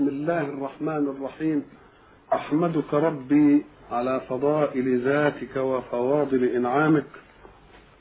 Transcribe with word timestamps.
بسم 0.00 0.08
الله 0.08 0.40
الرحمن 0.40 1.08
الرحيم. 1.08 1.62
أحمدك 2.32 2.94
ربي 2.94 3.64
على 3.90 4.20
فضائل 4.28 5.00
ذاتك 5.00 5.56
وفواضل 5.56 6.44
إنعامك 6.44 7.06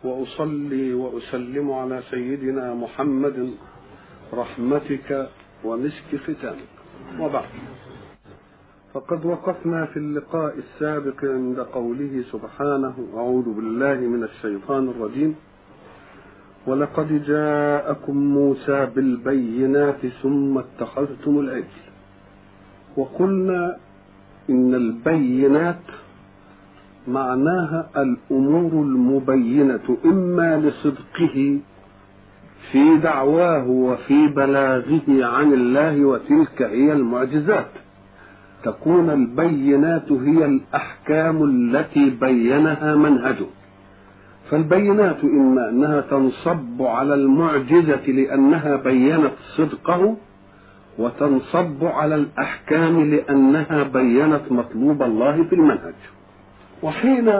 وأصلي 0.04 0.93
وأسلم 0.93 1.71
على 1.71 2.01
سيدنا 2.12 2.73
محمد 2.73 3.54
رحمتك 4.33 5.29
ومسك 5.63 6.15
ختامك. 6.15 6.71
وبعد. 7.20 7.49
فقد 8.94 9.26
وقفنا 9.26 9.86
في 9.86 9.97
اللقاء 9.97 10.58
السابق 10.58 11.26
عند 11.26 11.60
قوله 11.60 12.24
سبحانه 12.31 13.08
أعوذ 13.16 13.54
بالله 13.54 13.96
من 13.96 14.24
الشيطان 14.24 14.90
الرجيم. 14.90 15.36
ولقد 16.68 17.23
جاءكم 17.23 18.18
موسى 18.18 18.86
بالبينات 18.86 20.05
ثم 20.05 20.58
اتخذتم 20.58 21.40
العجل. 21.40 21.88
وقلنا 23.00 23.77
إن 24.49 24.76
البينات 24.76 25.80
معناها 27.07 27.90
الأمور 27.98 28.71
المبينة 28.84 29.98
إما 30.05 30.57
لصدقه 30.57 31.57
في 32.71 32.98
دعواه 33.04 33.67
وفي 33.67 34.27
بلاغه 34.27 35.26
عن 35.26 35.54
الله 35.54 36.05
وتلك 36.05 36.62
هي 36.62 36.93
المعجزات. 36.93 37.71
تكون 38.63 39.09
البينات 39.09 40.12
هي 40.12 40.45
الأحكام 40.45 41.43
التي 41.43 42.09
بينها 42.09 42.95
منهجه. 42.95 43.45
فالبينات 44.52 45.23
إما 45.23 45.70
أنها 45.70 46.02
تنصب 46.02 46.81
على 46.81 47.13
المعجزة 47.13 48.05
لأنها 48.07 48.76
بينت 48.76 49.31
صدقه 49.57 50.18
وتنصب 50.99 51.85
على 51.85 52.16
الأحكام 52.16 53.09
لأنها 53.13 53.84
بينت 53.84 54.41
مطلوب 54.52 55.03
الله 55.03 55.43
في 55.43 55.55
المنهج. 55.55 55.93
وحين 56.84 57.32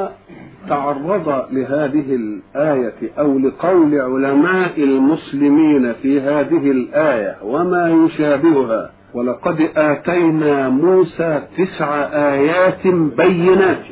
تعرض 0.70 1.46
لهذه 1.52 2.16
الآية 2.16 3.12
أو 3.20 3.40
لقول 3.40 4.02
علماء 4.02 4.84
المسلمين 4.84 5.94
في 5.94 6.22
هذه 6.22 6.72
الآية 6.72 7.38
وما 7.44 7.90
يشابهها 8.06 8.92
ولقد 9.14 9.70
آتينا 9.76 10.70
موسى 10.70 11.42
تسع 11.58 11.90
آيات 12.34 12.88
بينات 13.18 13.84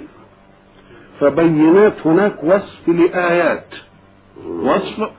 فبينات 1.20 1.94
هناك 2.08 2.44
وصف 2.44 2.90
لآيات. 2.90 3.66
وصف 4.64 5.10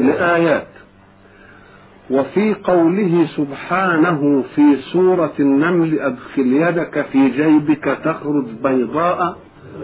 لآيات. 0.00 0.66
وفي 2.10 2.54
قوله 2.54 3.26
سبحانه 3.36 4.44
في 4.54 4.76
سورة 4.92 5.32
النمل 5.40 6.00
أدخل 6.00 6.46
يدك 6.52 7.06
في 7.12 7.28
جيبك 7.28 7.84
تخرج 8.04 8.44
بيضاء 8.64 9.36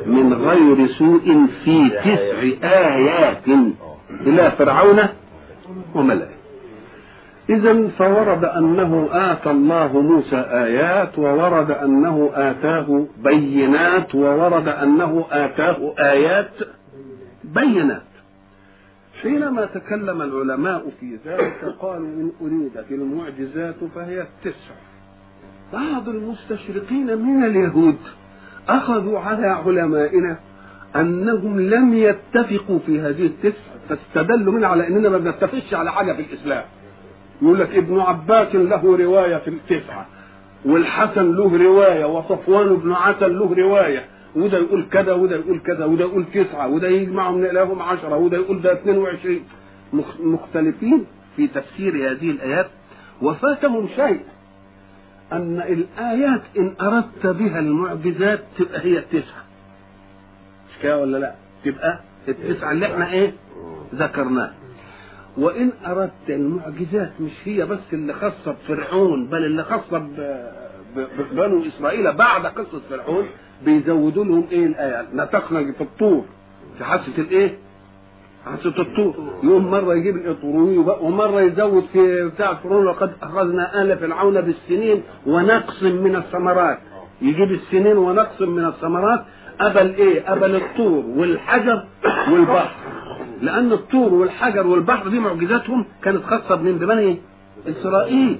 من 0.06 0.32
غير 0.34 0.86
سوء 0.86 1.46
في 1.64 1.90
تسع 1.90 2.68
آيات 2.68 3.44
إلى 4.26 4.50
فرعون 4.58 4.98
وملئه 5.94 6.36
إذا 7.50 7.88
فورد 7.88 8.44
أنه 8.44 9.08
آتى 9.12 9.50
الله 9.50 10.00
موسى 10.00 10.36
آيات 10.36 11.18
وورد 11.18 11.70
أنه 11.70 12.30
آتاه 12.34 13.06
بينات 13.24 14.14
وورد 14.14 14.68
أنه 14.68 15.24
آتاه 15.30 15.94
آيات 15.98 16.50
بينات. 17.44 18.02
حينما 19.26 19.66
تكلم 19.66 20.22
العلماء 20.22 20.92
في 21.00 21.18
ذلك 21.26 21.74
قالوا 21.80 22.06
إن 22.06 22.32
أريدت 22.40 22.90
المعجزات 22.90 23.74
فهي 23.94 24.20
التسع. 24.20 24.74
بعض 25.72 26.08
المستشرقين 26.08 27.18
من 27.18 27.44
اليهود 27.44 27.96
أخذوا 28.68 29.18
على 29.18 29.46
علمائنا 29.46 30.38
أنهم 30.96 31.60
لم 31.60 31.94
يتفقوا 31.94 32.78
في 32.86 33.00
هذه 33.00 33.26
التسع 33.26 33.62
فاستدلوا 33.88 34.52
منها 34.52 34.68
على 34.68 34.86
أننا 34.86 35.08
ما 35.08 35.18
بنتفقش 35.18 35.74
على 35.74 35.92
حاجة 35.92 36.12
في 36.12 36.20
الإسلام. 36.20 36.64
يقول 37.42 37.58
لك 37.58 37.76
ابن 37.76 38.00
عباس 38.00 38.54
له 38.54 38.96
رواية 38.96 39.36
في 39.36 39.50
التسعة 39.50 40.06
والحسن 40.64 41.32
له 41.32 41.64
رواية 41.64 42.04
وصفوان 42.04 42.76
بن 42.76 42.92
عسل 42.92 43.38
له 43.38 43.54
رواية. 43.54 44.04
وده 44.36 44.58
يقول 44.58 44.86
كذا 44.92 45.12
وده 45.12 45.36
يقول 45.36 45.60
كذا 45.60 45.84
وده 45.84 46.04
يقول 46.04 46.24
تسعة 46.34 46.68
وده 46.68 46.88
يجمعهم 46.88 47.44
لهم 47.44 47.82
عشرة 47.82 48.16
وده 48.16 48.36
يقول 48.36 48.62
ده 48.62 48.72
22 48.72 49.40
مختلفين 50.20 51.06
في 51.36 51.46
تفسير 51.46 52.10
هذه 52.10 52.30
الآيات 52.30 52.70
وفاتهم 53.22 53.88
شيء 53.88 54.20
أن 55.32 55.60
الآيات 55.60 56.42
إن 56.58 56.74
أردت 56.80 57.26
بها 57.26 57.58
المعجزات 57.58 58.40
تبقى 58.58 58.80
هي 58.84 58.98
التسعة 58.98 59.44
مش 60.70 60.82
كده 60.82 60.98
ولا 60.98 61.18
لا؟ 61.18 61.34
تبقى 61.64 62.00
التسعة 62.28 62.72
اللي 62.72 62.86
إحنا 62.86 63.12
إيه؟ 63.12 63.32
ذكرناها 63.94 64.54
وإن 65.38 65.72
أردت 65.86 66.28
المعجزات 66.30 67.12
مش 67.20 67.32
هي 67.44 67.66
بس 67.66 67.78
اللي 67.92 68.12
خاصة 68.12 68.52
بفرعون 68.64 69.26
بل 69.26 69.44
اللي 69.44 69.64
خاصة 69.64 69.98
ببنو 70.96 71.64
إسرائيل 71.66 72.12
بعد 72.12 72.46
قصة 72.46 72.80
فرعون 72.90 73.26
بيزودوا 73.64 74.24
لهم 74.24 74.46
إيه؟ 74.52 74.66
الآية. 74.66 75.06
نطقنا 75.12 75.72
في 75.72 75.80
الطور 75.80 76.24
في 76.78 76.84
حادثه 76.84 77.22
الإيه؟ 77.22 77.58
حادثه 78.44 78.82
الطور. 78.82 79.14
يقوم 79.42 79.70
مرة 79.70 79.94
يجيب 79.94 80.16
الاطروي 80.16 80.78
ومرة 80.78 81.40
يزود 81.40 81.84
في 81.92 82.24
بتاع 82.28 82.54
فرعون 82.54 82.86
وقد 82.86 83.12
أخذنا 83.22 83.82
آل 83.82 83.98
فرعون 83.98 84.40
بالسنين 84.40 85.02
ونقص 85.26 85.82
من 85.82 86.16
الثمرات. 86.16 86.78
يجيب 87.22 87.50
السنين 87.52 87.96
ونقص 87.96 88.42
من 88.42 88.64
الثمرات. 88.64 89.24
قبل 89.60 89.94
إيه؟ 89.94 90.26
قبل 90.26 90.56
الطور 90.56 91.04
والحجر 91.06 91.84
والبحر. 92.32 92.74
لأن 93.42 93.72
الطور 93.72 94.14
والحجر 94.14 94.66
والبحر 94.66 95.08
دي 95.08 95.18
معجزاتهم 95.18 95.84
كانت 96.02 96.24
خاصة 96.24 96.54
بمين؟ 96.54 96.78
ببني 96.78 97.18
إسرائيل. 97.68 98.38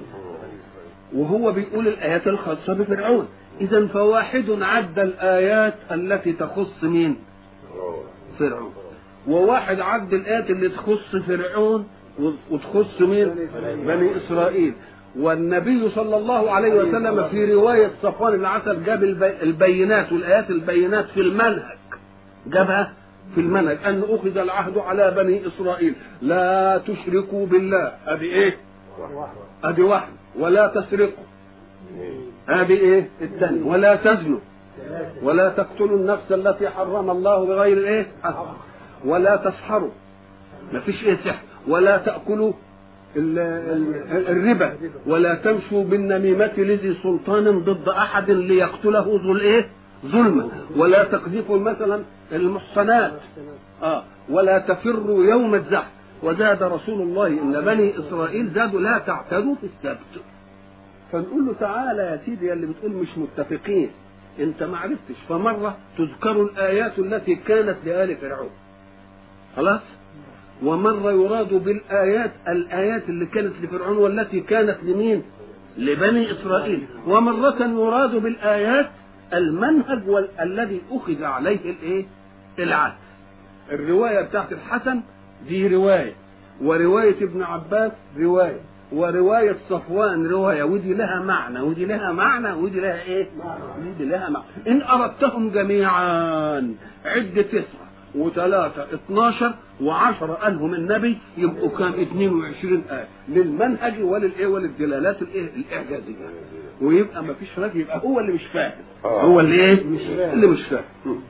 وهو 1.15 1.53
بيقول 1.53 1.89
الآيات 1.89 2.27
الخاصة 2.27 2.75
بفرعون. 2.75 3.29
اذا 3.61 3.87
فواحد 3.87 4.63
عد 4.63 4.99
الآيات 4.99 5.75
التي 5.91 6.33
تخص 6.33 6.85
مين؟ 6.85 7.17
فرعون. 8.39 8.73
وواحد 9.29 9.81
عد 9.81 10.15
الآيات 10.15 10.51
اللي 10.51 10.69
تخص 10.69 11.17
فرعون 11.27 11.89
وتخص 12.51 13.01
مين؟ 13.01 13.35
بني 13.87 14.17
إسرائيل. 14.17 14.75
والنبي 15.19 15.91
صلى 15.91 16.17
الله 16.17 16.51
عليه 16.51 16.75
وسلم 16.75 17.29
في 17.29 17.55
رواية 17.55 17.91
صفوان 18.03 18.37
بن 18.37 18.45
عسل 18.45 18.85
جاب 18.85 19.05
البينات 19.43 20.13
والآيات 20.13 20.51
البينات 20.51 21.05
في 21.05 21.21
المنهج. 21.21 21.79
جابها 22.47 22.95
في 23.35 23.41
المنهج. 23.41 23.79
أن 23.85 24.03
أخذ 24.09 24.39
العهد 24.39 24.79
على 24.79 25.11
بني 25.11 25.47
إسرائيل. 25.47 25.95
لا 26.23 26.81
تشركوا 26.87 27.47
بالله. 27.47 27.93
أدي 28.07 28.27
إيه؟ 28.27 28.57
أدي 29.65 29.83
واحد. 29.83 30.13
ولا 30.39 30.67
تسرقوا. 30.67 31.25
أدي 32.49 32.75
إيه؟ 32.75 33.09
الثاني 33.23 33.63
ولا 33.63 33.97
تزنوا. 33.97 34.39
ولا 35.23 35.49
تقتلوا 35.49 35.99
النفس 35.99 36.33
التي 36.33 36.69
حرم 36.69 37.11
الله 37.11 37.47
بغير 37.47 37.89
إيه؟ 37.89 38.07
ولا 39.05 39.37
تسحروا. 39.37 39.91
ما 40.73 40.81
فيش 40.81 41.05
إيه 41.05 41.17
سحر. 41.17 41.43
ولا 41.69 41.97
تأكلوا 41.97 42.53
الربا. 43.17 44.73
ولا 45.07 45.35
تمشوا 45.35 45.85
بالنميمة 45.85 46.53
لذي 46.57 46.97
سلطان 47.03 47.59
ضد 47.59 47.89
أحد 47.89 48.31
ليقتله 48.31 49.21
ذو 49.25 49.33
الإيه؟ 49.33 49.69
ظلما. 50.07 50.49
ولا 50.77 51.05
تقذفوا 51.05 51.59
مثلا 51.59 52.03
المحصنات. 52.33 53.13
آه. 53.83 54.03
ولا 54.31 54.59
تفروا 54.59 55.25
يوم 55.25 55.55
الزحف. 55.55 55.91
وزاد 56.23 56.63
رسول 56.63 57.03
الله 57.03 57.27
إن 57.27 57.61
بني 57.61 57.99
إسرائيل 57.99 58.51
زادوا 58.55 58.81
لا 58.81 58.99
تعتدوا 58.99 59.55
في 59.55 59.67
السبت. 59.67 60.23
فنقول 61.13 61.47
له 61.47 61.55
تعالى 61.61 62.03
يا 62.03 62.21
سيدي 62.25 62.53
اللي 62.53 62.67
بتقول 62.67 62.93
مش 62.93 63.09
متفقين. 63.19 63.91
انت 64.41 64.63
ما 64.63 64.79
عرفتش. 64.79 65.17
فمرة 65.29 65.77
تذكر 65.99 66.43
الآيات 66.43 66.99
التي 66.99 67.35
كانت 67.35 67.77
لآل 67.85 68.17
فرعون. 68.17 68.51
خلاص؟ 69.57 69.81
ومرة 70.63 71.13
يراد 71.13 71.55
بالآيات 71.55 72.33
الآيات 72.49 73.09
اللي 73.09 73.27
كانت 73.27 73.53
لفرعون 73.63 73.97
والتي 73.97 74.41
كانت 74.41 74.77
لمين؟ 74.83 75.23
لبني 75.79 76.33
إسرائيل. 76.33 76.87
ومرة 77.07 77.57
يراد 77.63 78.15
بالآيات 78.17 78.91
المنهج. 79.35 80.03
الذي 80.41 80.81
أخذ 80.91 81.25
عليه 81.25 81.71
الإيه؟ 81.71 82.07
العهد. 82.59 82.95
الرواية 83.73 84.21
بتاعت 84.21 84.53
الحسن 84.53 85.01
دي 85.49 85.69
رواية. 85.69 86.13
ورواية 86.63 87.25
ابن 87.25 87.43
عباس 87.43 87.93
رواية. 88.19 88.61
ورواية 88.97 89.57
صفوان 89.71 90.27
رواية 90.27 90.63
ودي 90.63 90.95
لها 90.95 91.23
معنى 91.23 91.61
ودي 91.61 91.85
لها 91.85 92.13
معنى 92.13 92.53
ودي 92.53 92.81
لها 92.81 93.03
إيه؟ 93.03 93.27
ودي 93.81 94.05
لها 94.05 94.29
معنى. 94.31 94.45
إن 94.69 94.83
أردتهم 94.83 95.51
جميعا 95.51 96.75
عد 97.05 97.45
تسعة 97.53 97.87
وثلاثة 98.15 98.87
12 98.95 99.55
وعشرة 99.83 100.33
قالهم 100.33 100.75
النبي 100.75 101.19
يبقوا 101.39 101.69
كام؟ 101.79 101.93
22 102.01 102.83
آية. 102.91 103.09
للمنهج 103.29 103.95
وللإيه؟ 104.03 104.47
وللدلالات 104.47 105.23
الإيه؟ 105.23 105.51
الإعجازية. 105.57 106.15
ويبقى 106.83 107.23
ما 107.25 107.35
فيش 107.35 107.59
راجل 107.59 107.81
يبقى 107.81 108.01
هو 108.05 108.21
اللي 108.21 108.33
مش 108.33 108.45
فاهم. 108.53 108.73
هو 109.05 109.41
اللي 109.41 109.55
إيه؟ 109.55 109.83
اللي 110.33 110.47
مش 110.47 110.63
فاهم. 110.63 111.21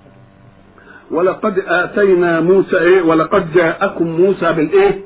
ولقد 1.10 1.58
آتينا 1.66 2.40
موسى 2.40 2.78
إيه؟ 2.78 3.02
ولقد 3.02 3.52
جاءكم 3.52 4.06
موسى 4.06 4.52
بالإيه؟ 4.52 5.00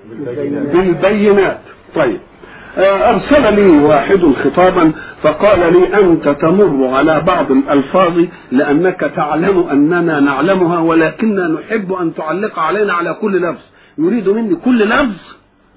بالبينات. 0.72 1.60
طيب. 1.94 2.20
أرسل 2.78 3.54
لي 3.54 3.78
واحد 3.84 4.20
خطابا 4.44 4.92
فقال 5.22 5.72
لي 5.72 6.00
أنت 6.00 6.28
تمر 6.28 6.86
على 6.86 7.20
بعض 7.20 7.52
الألفاظ 7.52 8.24
لأنك 8.52 9.00
تعلم 9.00 9.68
أننا 9.68 10.20
نعلمها 10.20 10.80
ولكننا 10.80 11.48
نحب 11.48 11.92
أن 11.92 12.14
تعلق 12.14 12.58
علينا 12.58 12.92
على 12.92 13.14
كل 13.14 13.42
لفظ. 13.42 13.62
يريد 13.98 14.28
مني 14.28 14.54
كل 14.54 14.84
لفظ؟ 14.84 15.16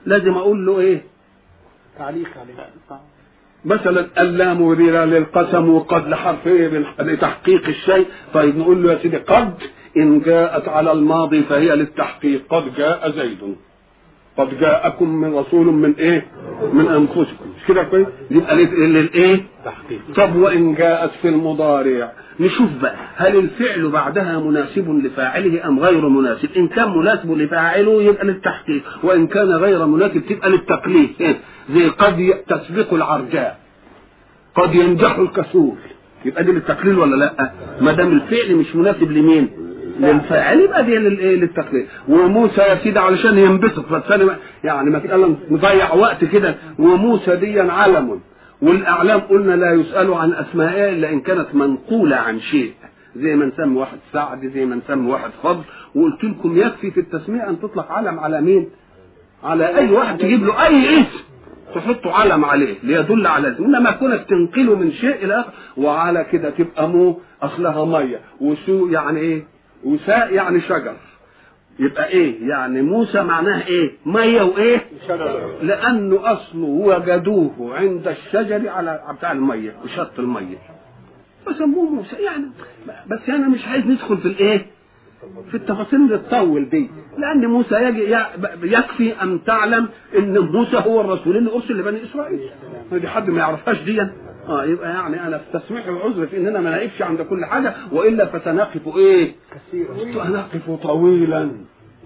لازم 0.05 0.33
أقول 0.33 0.65
له 0.65 0.79
إيه؟ 0.79 1.03
تعليق 1.99 2.29
عليه. 2.41 2.99
مثلا 3.65 4.07
اللام 4.17 4.61
وريرة 4.61 5.05
للقسم 5.05 5.69
وقد 5.69 6.07
لحرف 6.07 6.47
إيه 6.47 6.83
لتحقيق 6.99 7.67
الشيء. 7.67 8.05
طيب 8.33 8.57
نقول 8.57 8.83
له 8.83 8.91
يا 8.91 8.97
سيدي 8.97 9.17
قد 9.17 9.53
إن 9.97 10.21
جاءت 10.21 10.67
على 10.69 10.91
الماضي 10.91 11.43
فهي 11.43 11.75
للتحقيق. 11.75 12.41
قد 12.49 12.75
جاء 12.75 13.11
زيد. 13.11 13.55
قد 14.37 14.59
جاءكم 14.59 15.09
من 15.09 15.33
رسول 15.35 15.65
من 15.67 15.93
إيه؟ 15.99 16.25
من 16.73 16.87
أنفسكم. 16.87 17.45
مش 17.57 17.67
كده 17.67 17.83
كويس 17.83 18.07
يبقى 18.31 18.55
للايه 18.65 19.43
تحقيق. 19.65 19.99
طب 20.15 20.35
وإن 20.35 20.75
جاءت 20.75 21.11
في 21.21 21.29
المضارع. 21.29 22.11
نشوف 22.39 22.69
بقى 22.81 22.95
هل 23.15 23.35
الفعل 23.35 23.89
بعدها 23.89 24.39
مناسب 24.39 24.89
لفاعله 25.05 25.67
أم 25.67 25.79
غير 25.79 26.09
مناسب؟ 26.09 26.49
إن 26.57 26.67
كان 26.67 26.97
مناسب 26.97 27.31
لفاعله 27.31 28.01
يبقى 28.03 28.25
للتحقيق 28.25 28.83
وإن 29.03 29.27
كان 29.27 29.47
غير 29.51 29.85
مناسب 29.85 30.21
تبقى 30.29 30.49
للتقليد. 30.49 31.09
إيه؟ 31.21 31.35
زي 31.73 31.89
قد 31.89 32.33
تسبق 32.47 32.93
العرجاء. 32.93 33.59
قد 34.55 34.75
ينجح 34.75 35.15
الكسول 35.17 35.75
يبقى 36.25 36.43
دي 36.43 36.51
للتقليل 36.51 36.99
ولا 36.99 37.15
لأ؟ 37.15 37.51
ما 37.81 37.91
دام 37.91 38.11
الفعل 38.11 38.55
مش 38.55 38.75
مناسب 38.75 39.11
لمين؟ 39.11 39.49
للفاعل 39.99 40.59
يبقى 40.59 40.83
دي 40.83 40.95
للايه 40.97 41.35
للتقليل 41.35 41.85
وموسى 42.09 42.61
يا 42.61 42.75
سيدي 42.83 42.99
علشان 42.99 43.37
ينبسط 43.37 43.85
فالثاني 43.85 44.31
يعني 44.63 44.89
مثلا 44.89 45.35
نضيع 45.51 45.93
وقت 45.93 46.25
كده. 46.25 46.55
وموسى 46.79 47.35
دي 47.35 47.59
علم. 47.61 48.19
والأعلام 48.61 49.19
قلنا 49.19 49.53
لا 49.55 49.71
يسأل 49.71 50.13
عن 50.13 50.33
اسمائها 50.33 50.89
إلا 50.89 51.09
إن 51.09 51.19
كانت 51.21 51.55
منقولة 51.55 52.15
عن 52.15 52.39
شيء. 52.39 52.73
زي 53.15 53.35
ما 53.35 53.45
نسمي 53.45 53.77
واحد 53.77 53.97
سعد 54.13 54.45
زي 54.53 54.65
ما 54.65 54.75
نسمي 54.75 55.11
واحد 55.11 55.29
فضل. 55.43 55.63
وقلت 55.95 56.23
لكم 56.23 56.57
يكفي 56.57 56.91
في 56.91 56.99
التسميه 56.99 57.49
أن 57.49 57.59
تطلق 57.59 57.91
علم 57.91 58.19
على 58.19 58.41
مين؟ 58.41 58.69
على 59.43 59.77
أي 59.77 59.91
واحد 59.91 60.17
تجيب 60.17 60.43
له 60.45 60.65
أي 60.67 61.01
اسم 61.01 61.23
تحطوا 61.75 62.11
علم 62.11 62.45
عليه 62.45 62.75
ليدل 62.83 63.27
على 63.27 63.51
اسم 63.51 63.63
إنما 63.63 63.91
كونك 63.91 64.25
تنقله 64.29 64.75
من 64.75 64.91
شيء 64.91 65.15
إلى 65.25 65.39
آخر 65.39 65.49
وعلى 65.77 66.25
كده 66.31 66.49
تبقى 66.49 66.89
مو 66.89 67.19
أصلها 67.41 67.85
مية. 67.85 68.19
وسو 68.41 68.87
يعني 68.87 69.19
إيه؟ 69.19 69.43
وساء 69.85 70.33
يعني 70.33 70.61
شجر. 70.61 70.95
يبقى 71.79 72.07
إيه؟ 72.07 72.49
يعني 72.49 72.81
موسى 72.81 73.21
معناها 73.23 73.67
إيه؟ 73.67 73.91
مية 74.05 74.41
وإيه؟ 74.41 74.85
لأنه 75.61 76.19
أصله 76.33 76.65
وجدوه 76.67 77.75
عند 77.77 78.07
الشجر 78.07 78.69
على 78.69 79.01
بتاع 79.17 79.31
المية 79.31 79.75
وشط 79.83 80.19
المية. 80.19 80.57
فسموه 81.45 81.89
موسى. 81.89 82.15
يعني 82.15 82.45
بس 83.07 83.29
أنا 83.29 83.47
مش 83.47 83.65
عايز 83.67 83.85
ندخل 83.85 84.17
في 84.17 84.25
الإيه؟ 84.27 84.65
في 85.51 85.57
التفاصيل 85.57 85.99
اللي 86.01 86.17
تطول 86.17 86.69
دي. 86.69 86.89
لأن 87.17 87.45
موسى 87.45 87.75
يجي 87.75 88.17
يكفي 88.63 89.21
أن 89.21 89.43
تعلم 89.43 89.89
إن 90.17 90.39
موسى 90.39 90.77
هو 90.77 91.01
الرسول 91.01 91.37
اللي 91.37 91.51
أرسل 91.53 91.73
لبني 91.77 92.03
إسرائيل. 92.03 92.49
دي 92.91 93.07
حد 93.07 93.29
ما 93.29 93.39
يعرفهاش 93.39 93.81
دي 93.81 94.07
آه 94.47 94.65
يبقى 94.65 94.89
يعني 94.89 95.27
أنا 95.27 95.37
في 95.37 95.59
تسميح 95.59 95.85
العذر 95.87 96.27
في 96.27 96.37
اننا 96.37 96.59
ما 96.59 96.69
نقفش 96.77 97.01
عند 97.01 97.21
كل 97.21 97.45
حاجة 97.45 97.73
وإلا 97.91 98.25
فسنقف 98.25 98.97
إيه؟ 98.97 99.31
كثيرا. 99.51 100.47
طويلا. 100.83 101.51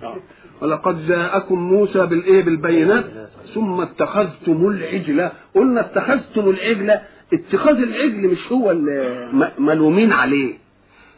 آه. 0.04 0.16
ولقد 0.62 1.08
جاءكم 1.08 1.60
موسى 1.60 2.06
بالإيه؟ 2.06 2.44
بالبينات 2.44 3.06
ثم 3.54 3.82
اتخذتم 3.82 4.68
العجلة. 4.68 5.32
قلنا 5.56 5.82
اتخذتم 5.82 6.50
العجلة. 6.50 7.02
اتخاذ 7.34 7.76
العجل 7.78 8.28
مش 8.28 8.52
هو 8.52 8.74
ملومين 9.60 10.12
عليه. 10.12 10.54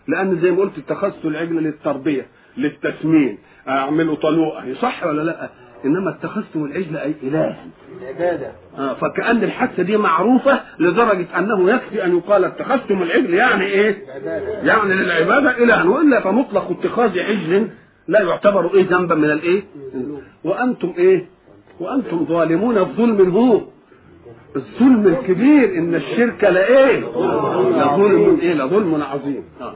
لأن 0.07 0.39
زي 0.41 0.51
ما 0.51 0.57
قلت 0.61 0.77
اتخذت 0.77 1.25
العجل 1.25 1.55
للتربية 1.55 2.27
للتسمين 2.57 3.37
اعملوا 3.67 4.15
طلوقه 4.15 4.73
صح 4.81 5.03
ولا 5.03 5.21
لا 5.21 5.49
إنما 5.85 6.09
اتخذتم 6.09 6.65
العجل 6.65 6.97
أي 6.97 7.13
إلها 7.23 7.65
العبادة 8.01 8.51
آه، 8.77 8.93
فكأن 8.93 9.43
الحادثة 9.43 9.83
دي 9.83 9.97
معروفة 9.97 10.59
لدرجة 10.79 11.27
أنه 11.37 11.71
يكفي 11.71 12.05
أن 12.05 12.17
يقال 12.17 12.45
اتخذتم 12.45 13.01
العجل 13.01 13.33
يعني 13.33 13.65
إيه؟ 13.65 13.97
العبادة 14.17 14.49
يعني 14.63 14.93
للعبادة 14.93 15.63
إلها 15.63 15.83
وإلا 15.83 16.19
فمطلق 16.19 16.71
اتخاذ 16.71 17.19
عجل 17.19 17.67
لا 18.07 18.21
يعتبر 18.21 18.73
إيه 18.75 18.87
ذنبا 18.89 19.15
من 19.15 19.31
الإيه؟ 19.31 19.63
وأنتم 20.43 20.93
إيه؟ 20.97 21.25
وأنتم 21.79 22.25
ظالمون 22.25 22.77
الظلم 22.77 23.29
هو 23.29 23.61
الظلم 24.55 25.07
الكبير 25.07 25.77
إن 25.77 25.95
الشرك 25.95 26.43
لإيه؟ 26.43 26.99
لظلم 26.99 28.39
إيه؟ 28.41 28.53
لظلم 28.53 29.03
عظيم 29.03 29.43
آه. 29.61 29.75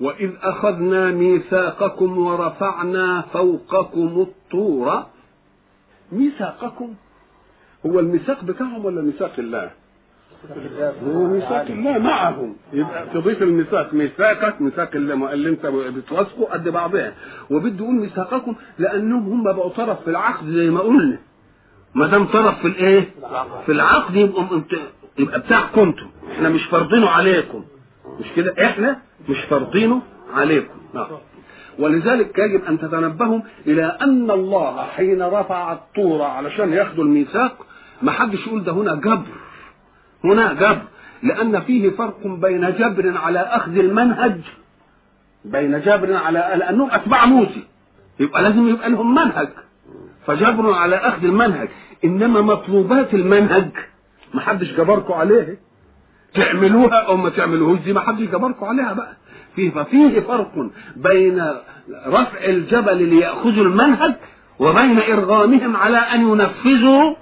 وإذ 0.00 0.30
أخذنا 0.42 1.10
ميثاقكم 1.10 2.18
ورفعنا 2.18 3.20
فوقكم 3.32 4.26
الطور. 4.28 5.06
ميثاقكم؟ 6.12 6.94
هو 7.86 8.00
الميثاق 8.00 8.44
بتاعهم 8.44 8.84
ولا 8.84 9.02
ميثاق 9.02 9.32
الله؟ 9.38 9.70
هو 11.06 11.24
ميثاق 11.26 11.66
الله 11.70 11.98
معهم. 11.98 12.56
يبقى 12.72 13.06
تضيف 13.14 13.42
الميثاق. 13.42 13.94
ميثاقك 13.94 14.60
ميثاق 14.60 14.90
اللي, 14.94 15.14
اللي 15.32 15.48
انت 15.48 15.66
بتوثقه 15.66 16.44
قد 16.44 16.68
بعضها. 16.68 17.14
وبده 17.50 17.84
يقول 17.84 17.94
ميثاقكم 17.94 18.54
لأنهم 18.78 19.28
هم 19.28 19.42
بقوا 19.44 19.70
طرف 19.70 20.02
في 20.04 20.10
العقد 20.10 20.46
زي 20.46 20.70
ما 20.70 20.80
قلنا. 20.80 21.18
ما 21.94 22.06
دام 22.06 22.24
طرف 22.26 22.60
في 22.60 22.68
الايه؟ 22.68 23.08
في 23.66 23.72
العقد 23.72 24.14
يبقى 24.16 24.62
يبقى 25.18 25.40
بتاعكم 25.40 25.80
أنتم. 25.80 26.06
إحنا 26.32 26.48
مش 26.48 26.64
فرضينه 26.64 27.08
عليكم. 27.08 27.64
مش 28.20 28.26
كده؟ 28.36 28.54
إحنا 28.66 28.98
مش 29.28 29.36
فرضينه 29.50 30.02
عليكم. 30.34 30.74
نعم. 30.94 31.06
ولذلك 31.78 32.38
يجب 32.38 32.64
أن 32.64 32.78
تتنبهوا 32.78 33.40
إلى 33.66 33.84
أن 34.00 34.30
الله 34.30 34.82
حين 34.84 35.22
رفع 35.22 35.72
الطور 35.72 36.22
علشان 36.22 36.72
ياخدوا 36.72 37.04
الميثاق 37.04 37.66
ما 38.02 38.12
حدش 38.12 38.46
يقول 38.46 38.64
ده 38.64 38.72
هنا 38.72 38.94
جبر. 38.94 39.26
هنا 40.24 40.52
جبر. 40.52 40.82
لأن 41.22 41.60
فيه 41.60 41.90
فرق 41.90 42.26
بين 42.26 42.72
جبر 42.72 43.18
على 43.18 43.38
أخذ 43.38 43.78
المنهج 43.78 44.40
بين 45.44 45.80
جبر 45.80 46.16
على 46.16 46.38
لانهم 46.58 46.90
أتباع 46.90 47.26
موسى 47.26 47.64
يبقى 48.20 48.42
لازم 48.42 48.68
يبقى 48.68 48.90
لهم 48.90 49.14
منهج. 49.14 49.48
فجبر 50.26 50.72
على 50.72 50.96
أخذ 50.96 51.24
المنهج. 51.24 51.68
إنما 52.04 52.40
مطلوبات 52.40 53.14
المنهج. 53.14 53.70
ما 54.34 54.40
حدش 54.40 54.72
جبركم 54.72 55.12
عليه. 55.12 55.58
تعملوها 56.34 56.94
أو 57.08 57.16
ما 57.16 57.28
تعملوهوش 57.30 57.78
دي 57.78 57.92
ما 57.92 58.00
حدش 58.00 58.22
جبركم 58.26 58.66
عليها 58.66 58.92
بقى 58.92 59.16
فيه 59.56 59.70
ففيه 59.70 60.20
فرق 60.20 60.52
بين 60.96 61.44
رفع 62.06 62.44
الجبل 62.44 63.02
ليأخذوا 63.02 63.64
المنهج 63.64 64.14
وبين 64.58 64.98
إرغامهم 65.00 65.76
على 65.76 65.98
أن 65.98 66.20
ينفذوا 66.20 67.14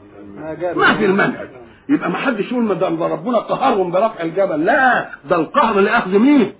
ما 0.77 0.95
في 0.95 1.05
المنهج 1.05 1.49
يبقى 1.89 2.11
ما 2.11 2.17
حدش 2.17 2.53
يقول 2.53 2.65
ما 2.65 2.75
ده 2.75 2.89
ربنا 2.89 3.39
قهرهم 3.39 3.91
برفع 3.91 4.23
الجبل 4.23 4.65
لا 4.65 5.09
ده 5.31 5.37
القهر 5.37 5.81
لأخذ 5.81 6.19
مين؟ 6.19 6.53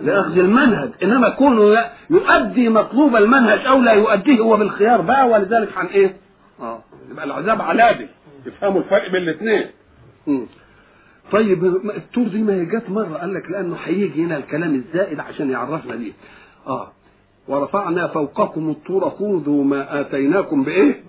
لأخذ 0.00 0.38
المنهج 0.38 0.90
إنما 1.02 1.28
كونه 1.28 1.78
يؤدي 2.10 2.68
مطلوب 2.68 3.16
المنهج 3.16 3.66
أو 3.66 3.80
لا 3.80 3.92
يؤديه 3.92 4.38
هو 4.40 4.56
بالخيار 4.56 5.00
بقى 5.00 5.28
ولذلك 5.28 5.76
عن 5.76 5.86
إيه؟ 5.86 6.16
آه 6.60 6.82
يبقى 7.10 7.24
العذاب 7.24 7.62
علادي 7.62 8.06
يفهموا 8.46 8.80
الفرق 8.80 9.10
بين 9.10 9.22
الاثنين. 9.22 9.66
طيب 11.32 11.64
التور 11.96 12.28
دي 12.28 12.42
ما 12.42 12.54
هي 12.54 12.64
جت 12.64 12.90
مرة 12.90 13.14
قال 13.20 13.34
لك 13.34 13.50
لأنه 13.50 13.76
هيجي 13.84 14.22
هنا 14.24 14.36
الكلام 14.36 14.74
الزائد 14.74 15.20
عشان 15.20 15.50
يعرفنا 15.50 15.96
دي 15.96 16.12
آه 16.66 16.88
ورفعنا 17.48 18.06
فوقكم 18.06 18.70
الطور 18.70 19.10
خذوا 19.10 19.64
ما 19.64 20.00
آتيناكم 20.00 20.62
بإيه؟ 20.62 21.00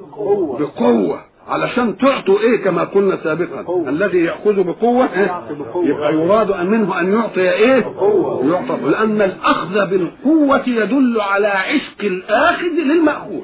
بقوة 0.59 1.19
علشان 1.47 1.97
تعطوا 1.97 2.39
إيه 2.39 2.63
كما 2.63 2.83
قلنا 2.83 3.17
سابقا 3.23 3.61
بقوة. 3.61 3.89
الذي 3.89 4.17
يأخذ 4.19 4.63
بقوة 4.63 5.05
إيه؟ 5.13 5.53
بقوة. 5.59 5.85
يبقى 5.85 6.13
يراد 6.13 6.67
منه 6.67 6.99
أن 6.99 7.13
يعطي 7.13 7.51
إيه؟ 7.51 7.79
بقوة. 7.79 8.45
يعطى 8.51 8.81
لأن 8.89 9.21
الأخذ 9.21 9.85
بالقوة 9.89 10.69
يدل 10.69 11.21
على 11.21 11.47
عشق 11.47 12.01
الآخذ 12.03 12.65
للمأخوذ 12.67 13.43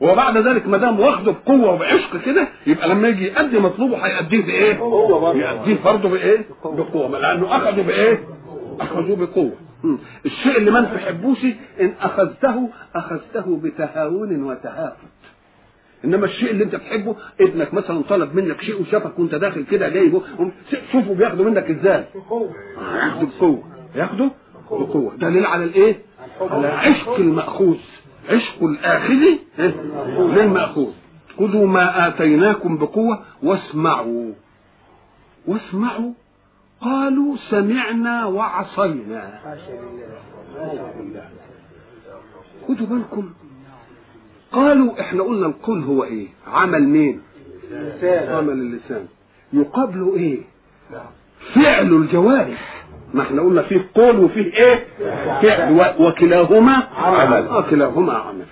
وبعد 0.00 0.36
ذلك 0.36 0.66
ما 0.66 0.76
دام 0.76 1.00
واخده 1.00 1.32
بقوة 1.32 1.74
وبعشق 1.74 2.16
كده 2.16 2.48
يبقى 2.66 2.88
لما 2.88 3.08
يجي 3.08 3.26
يأدي 3.26 3.58
مطلوبه 3.58 3.96
هيأديه 4.06 4.42
بإيه؟ 4.46 4.78
يأديه 5.40 5.78
برضه. 5.84 6.08
بإيه؟ 6.08 6.46
بقوة. 6.64 7.18
لأنه 7.18 7.56
اخذوا 7.56 7.84
بإيه؟ 7.84 8.24
اخذوا 8.80 9.16
بقوة. 9.16 9.52
الشيء 10.26 10.58
اللي 10.58 10.70
ما 10.70 10.80
تحبوش 10.80 11.38
إن 11.80 11.94
أخذته 12.00 12.68
أخذته 12.94 13.56
بتهاون 13.64 14.42
وتهافت. 14.42 14.96
إنما 16.04 16.24
الشيء 16.24 16.50
اللي 16.50 16.64
أنت 16.64 16.76
تحبه 16.76 17.16
ابنك 17.40 17.74
مثلا 17.74 18.02
طلب 18.08 18.34
منك 18.34 18.60
شيء 18.62 18.80
وشافك 18.82 19.18
وأنت 19.18 19.34
داخل 19.34 19.64
كده 19.70 19.88
جايبه 19.88 20.22
شوفوا 20.92 21.14
بياخده 21.14 21.44
منك 21.44 21.70
إزاي؟ 21.70 22.04
ياخده 23.04 23.26
بقوة. 23.38 23.62
ياخده 23.94 24.30
بقوة. 24.70 25.16
دليل 25.16 25.46
على 25.46 25.64
الإيه؟ 25.64 25.98
على 26.40 26.66
عشق 26.68 27.14
المأخوذ. 27.14 27.76
عشق 28.28 28.64
الآخذ 28.64 29.22
إيه؟ 29.58 29.70
للمأخوذ. 30.18 30.92
خذوا 31.38 31.66
ما 31.66 32.08
آتيناكم 32.08 32.78
بقوة 32.78 33.20
واسمعوا. 33.42 34.32
واسمعوا. 35.46 36.12
قالوا 36.80 37.36
سمعنا 37.50 38.24
وعصينا. 38.26 39.40
خدوا 42.68 42.86
بالكم. 42.86 43.30
قالوا 44.52 45.00
إحنا 45.00 45.22
قلنا 45.22 45.46
القول 45.46 45.82
هو 45.82 46.04
إيه؟ 46.04 46.26
عمل 46.46 46.88
مين؟ 46.88 47.20
عمل 48.28 48.52
اللسان. 48.52 49.06
يقابله 49.52 50.16
إيه؟ 50.16 50.40
فعل 51.54 51.92
الجوارح. 51.92 52.86
ما 53.14 53.22
إحنا 53.22 53.42
قلنا 53.42 53.62
فيه 53.62 53.88
قول 53.94 54.16
وفيه 54.18 54.52
إيه؟ 54.54 54.84
فعل. 55.42 55.94
وكلاهما 55.98 56.82
عمل. 56.96 57.46
آه 57.48 57.60
كلاهما 57.70 58.12
عمل. 58.12 58.44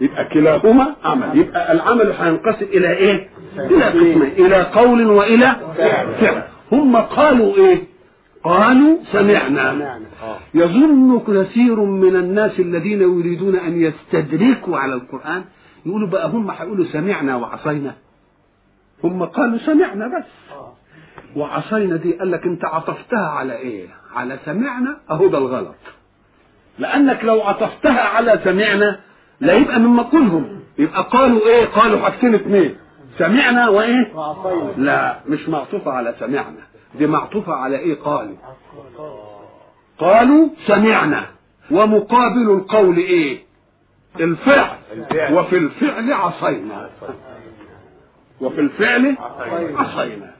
يبقى 0.00 0.24
كلاهما 0.24 0.94
عمل. 1.04 1.38
يبقى 1.38 1.72
العمل 1.72 2.12
هينقسم 2.20 2.64
إلى 2.64 2.90
إيه؟ 2.92 3.28
إلى 3.58 3.84
قسمين. 3.84 4.22
إلى 4.22 4.62
قول 4.62 5.06
وإلى 5.06 5.56
فعل. 6.20 6.42
هم 6.72 6.96
قالوا 6.96 7.54
إيه؟ 7.56 7.78
قالوا 8.44 8.96
سمعنا. 9.12 9.72
يظن 10.54 11.20
كثير 11.28 11.80
من 11.80 12.16
الناس 12.16 12.60
الذين 12.60 13.00
يريدون 13.02 13.56
أن 13.56 13.80
يستدركوا 13.82 14.78
على 14.78 14.94
القرآن. 14.94 15.44
يقولوا 15.86 16.08
بقى 16.08 16.28
هم 16.28 16.50
هيقولوا 16.50 16.84
سمعنا 16.84 17.36
وعصينا. 17.36 17.94
هم 19.04 19.24
قالوا 19.24 19.58
سمعنا 19.58 20.06
بس. 20.18 20.54
وعصينا 21.36 21.96
دي 21.96 22.12
قال 22.12 22.30
لك 22.30 22.44
انت 22.44 22.64
عطفتها 22.64 23.28
على 23.28 23.56
إيه؟ 23.56 23.86
على 24.14 24.38
سمعنا 24.44 24.96
اهو 25.10 25.28
ده 25.28 25.38
الغلط. 25.38 25.74
لأنك 26.78 27.24
لو 27.24 27.42
عطفتها 27.42 28.00
على 28.00 28.40
سمعنا 28.44 29.00
لا 29.40 29.52
يبقى 29.52 29.80
من 29.80 29.88
مقولهم. 29.88 30.60
يبقى 30.78 31.02
قالوا 31.02 31.46
إيه؟ 31.46 31.66
قالوا 31.66 32.00
حاجتين 32.00 32.34
اتنين. 32.34 32.76
سمعنا 33.18 33.68
وايه؟ 33.68 34.14
وعصينا. 34.14 34.72
لا 34.76 35.20
مش 35.26 35.48
معطوفة 35.48 35.90
على 35.90 36.14
سمعنا. 36.18 36.60
دي 36.94 37.06
معطوفة 37.06 37.52
على 37.52 37.78
إيه؟ 37.78 37.94
قالوا. 38.00 38.36
قالوا 39.98 40.48
سمعنا. 40.66 41.26
ومقابل 41.70 42.50
القول 42.50 42.96
إيه؟ 42.96 43.38
الفعل. 44.20 44.78
الفعل. 44.92 45.34
وفي 45.34 45.56
الفعل 45.56 46.12
عصينا. 46.12 46.90
وفي 48.40 48.60
الفعل 48.60 49.16
عصينا. 49.76 50.37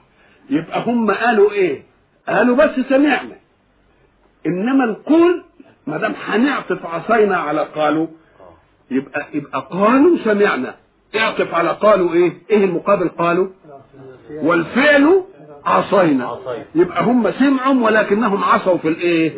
يبقى 0.50 0.80
هم 0.86 1.10
قالوا 1.10 1.52
إيه؟ 1.52 1.82
قالوا 2.28 2.56
بس 2.56 2.80
سمعنا. 2.88 3.36
إنما 4.46 4.84
القول 4.84 5.42
ما 5.86 5.96
دام 5.98 6.14
هنعطف 6.26 6.86
عصينا 6.86 7.36
على 7.36 7.60
قالوا 7.76 8.06
يبقى 8.90 9.26
يبقى 9.34 9.68
قالوا 9.70 10.16
سمعنا. 10.24 10.74
اعطف 11.16 11.54
على 11.54 11.68
قالوا 11.68 12.12
إيه؟ 12.14 12.32
إيه 12.50 12.64
المقابل 12.64 13.08
قالوا؟ 13.08 13.48
والفعل 14.30 15.22
عصينا. 15.64 16.24
عصينا. 16.26 16.64
يبقى 16.74 17.02
هم 17.04 17.30
سمعوا 17.30 17.74
ولكنهم 17.86 18.44
عصوا 18.44 18.78
في 18.78 18.88
الإيه؟ 18.88 19.32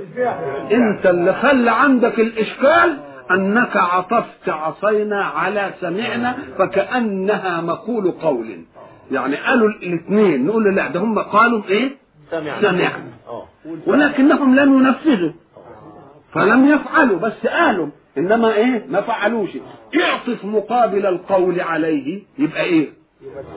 أنت 0.73 1.07
اللي 1.07 1.33
خلى 1.35 1.71
عندك 1.71 2.21
الإشكال 2.21 2.99
أنك 3.31 3.77
عطفت 3.77 4.49
عصينا 4.49 5.25
على 5.25 5.71
سمعنا 5.81 6.37
فكأنها 6.59 7.61
مقول 7.61 8.11
قول. 8.11 8.65
يعني 9.11 9.37
قالوا 9.37 9.69
الاثنين 9.69 10.47
نقول 10.47 10.65
له 10.65 10.71
لا 10.71 10.89
ده 10.89 11.01
هم 11.01 11.19
قالوا 11.19 11.65
إيه؟ 11.65 11.97
سمعنا. 12.31 12.61
سمعنا. 12.61 13.05
آه. 13.29 13.45
ولكنهم 13.87 14.55
لم 14.57 14.79
ينفذوا. 14.79 15.33
فلم 16.33 16.69
يفعلوا 16.75 17.19
بس 17.19 17.47
قالوا 17.47 17.89
إنما 18.19 18.55
إيه؟ 18.55 18.87
ما 18.89 19.01
فعلوش. 19.01 19.51
اعطف 20.03 20.45
مقابل 20.45 21.07
القول 21.07 21.61
عليه 21.61 22.23
يبقى 22.39 22.63
إيه؟ 22.65 22.89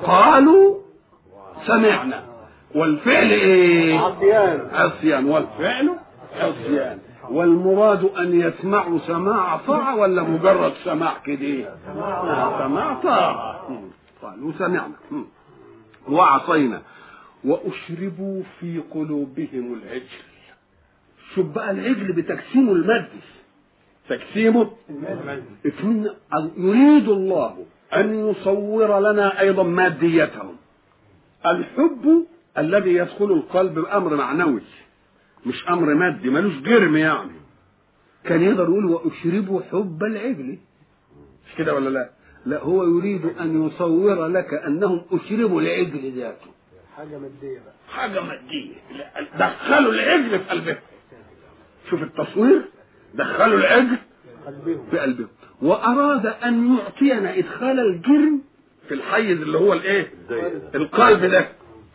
قالوا 0.04 0.76
سمعنا. 1.66 2.24
والفعل 2.76 3.30
إيه؟ 3.32 4.00
عصيان. 4.00 4.68
عصيان. 4.74 5.26
والفعل 5.26 5.90
عصيان. 6.42 6.98
والمراد 7.30 8.04
أن 8.20 8.42
يسمعوا 8.42 9.00
سماع 9.08 9.58
طاعة 9.58 9.96
ولا 9.96 10.24
مجرد 10.24 10.74
سماع 10.84 11.14
كده؟ 11.26 11.70
آه، 11.98 12.68
سماع 12.68 12.94
طاعة. 12.94 13.70
قالوا 14.24 14.52
سمعنا. 14.60 14.92
وعصينا. 16.08 16.82
وأشربوا 17.44 18.44
في 18.60 18.82
قلوبهم 18.92 19.74
العجل. 19.74 20.24
شوف 21.36 21.46
بقى 21.48 21.72
العجل 21.72 22.14
بتجسيمه 22.14 22.72
المادي 22.72 23.20
تجسيمه 24.10 24.72
اتمنى 25.66 26.10
يريد 26.58 27.10
الله 27.10 27.66
أن 27.94 28.30
يصور 28.30 29.00
لنا 29.00 29.40
أيضا 29.40 29.64
ماديتهم. 29.64 30.56
الحب 31.46 32.26
الذي 32.58 32.94
يدخل 32.94 33.26
القلب 33.32 33.86
أمر 33.86 34.16
معنوي 34.16 34.62
مش 35.46 35.70
أمر 35.70 35.94
مادي 35.94 36.30
ملوش 36.30 36.54
جرم 36.54 36.98
يعني. 36.98 37.32
كان 38.24 38.42
يقدر 38.42 38.64
يقول 38.64 38.86
وأشربوا 38.86 39.62
حب 39.72 40.04
العجل. 40.04 40.58
مش 41.48 41.56
كده 41.58 41.76
ولا 41.76 41.90
لا؟ 41.90 42.10
لا 42.46 42.64
هو 42.64 42.84
يريد 42.84 43.26
أن 43.26 43.68
يصور 43.68 44.28
لك 44.28 44.54
أنهم 44.54 45.02
أشربوا 45.12 45.62
العجل 45.62 46.12
ذاته. 46.16 46.48
حاجة 46.98 47.18
مادية 47.20 47.60
بقى. 47.60 47.74
حاجة 47.90 48.22
مادية. 48.22 48.76
لا، 48.98 49.24
دخلوا 49.40 49.94
العجل 49.94 50.30
في 50.30 50.50
قلبهم. 50.50 50.78
شوف 51.90 52.04
التصوير. 52.04 52.62
دخلوا 53.14 53.58
العجل 53.60 53.98
في 54.92 55.00
قلبهم. 55.00 55.28
وأراد 55.62 56.26
أن 56.26 56.78
يعطينا 56.78 57.38
إدخال 57.38 57.80
الجرم 57.80 58.42
في 58.88 58.94
الحيز 58.94 59.42
اللي 59.42 59.58
هو 59.58 59.74
الإيه؟ 59.74 60.12
القلب. 60.76 61.26
ده. 61.26 61.48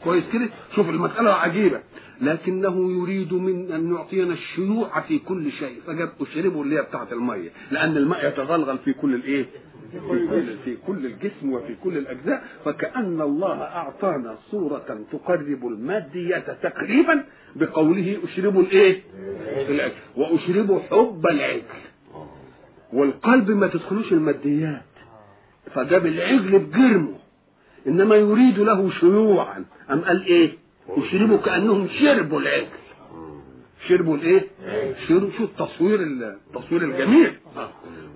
كويس 0.04 0.24
كده؟ 0.32 0.48
شوف 0.76 0.88
المسألة 0.88 1.32
عجيبة. 1.32 1.80
لكنه 2.20 2.92
يريد 2.92 3.32
من 3.34 3.72
أن 3.72 3.94
يعطينا 3.94 4.32
الشيوع 4.34 5.00
في 5.00 5.18
كل 5.18 5.52
شيء. 5.52 5.80
فجاب 5.86 6.12
أشربه 6.20 6.62
اللي 6.62 6.76
هي 6.78 6.82
بتاعة 6.82 7.08
المية. 7.12 7.50
لأن 7.70 7.96
الماء 7.96 8.28
يتغلغل 8.28 8.78
في 8.78 8.92
كل 8.92 9.14
الإيه؟ 9.14 9.46
في 9.92 9.98
كل, 10.08 10.56
في 10.64 10.76
كل 10.86 11.06
الجسم 11.06 11.52
وفي 11.52 11.74
كل 11.84 11.98
الأجزاء 11.98 12.44
فكأن 12.64 13.20
الله 13.20 13.62
أعطانا 13.62 14.36
صورة 14.50 15.04
تقرب 15.12 15.66
المادية 15.66 16.38
تقريبا 16.62 17.24
بقوله 17.56 18.18
أشربوا 18.24 18.62
الإيه؟ 18.62 19.02
العجل. 19.68 19.94
وأشربوا 20.16 20.80
حب 20.90 21.26
العجل. 21.26 21.62
والقلب 22.92 23.50
ما 23.50 23.66
تدخلوش 23.66 24.12
الماديات. 24.12 24.82
فجاب 25.74 26.06
العجل 26.06 26.58
بجرمه. 26.58 27.18
إنما 27.86 28.16
يريد 28.16 28.58
له 28.58 28.90
شيوعا. 28.90 29.64
أم 29.90 30.00
قال 30.00 30.26
إيه؟ 30.26 30.52
يشربوا 30.96 31.36
كأنهم 31.36 31.88
شربوا 31.88 32.40
العجل. 32.40 32.66
شربوا 33.88 34.16
الإيه؟ 34.16 34.46
شربوا 35.08 35.30
شو 35.38 35.44
التصوير 35.44 36.00
التصوير 36.02 36.82
الجميل. 36.82 37.32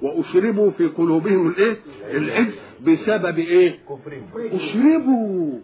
وأشربوا 0.03 0.71
في 0.71 0.87
قلوبهم 0.87 1.49
الإيه؟ 1.49 1.77
العجل 2.11 2.53
بسبب 2.81 3.39
إيه؟ 3.39 3.79
كفرين 3.89 4.23
أشربوا. 4.37 5.59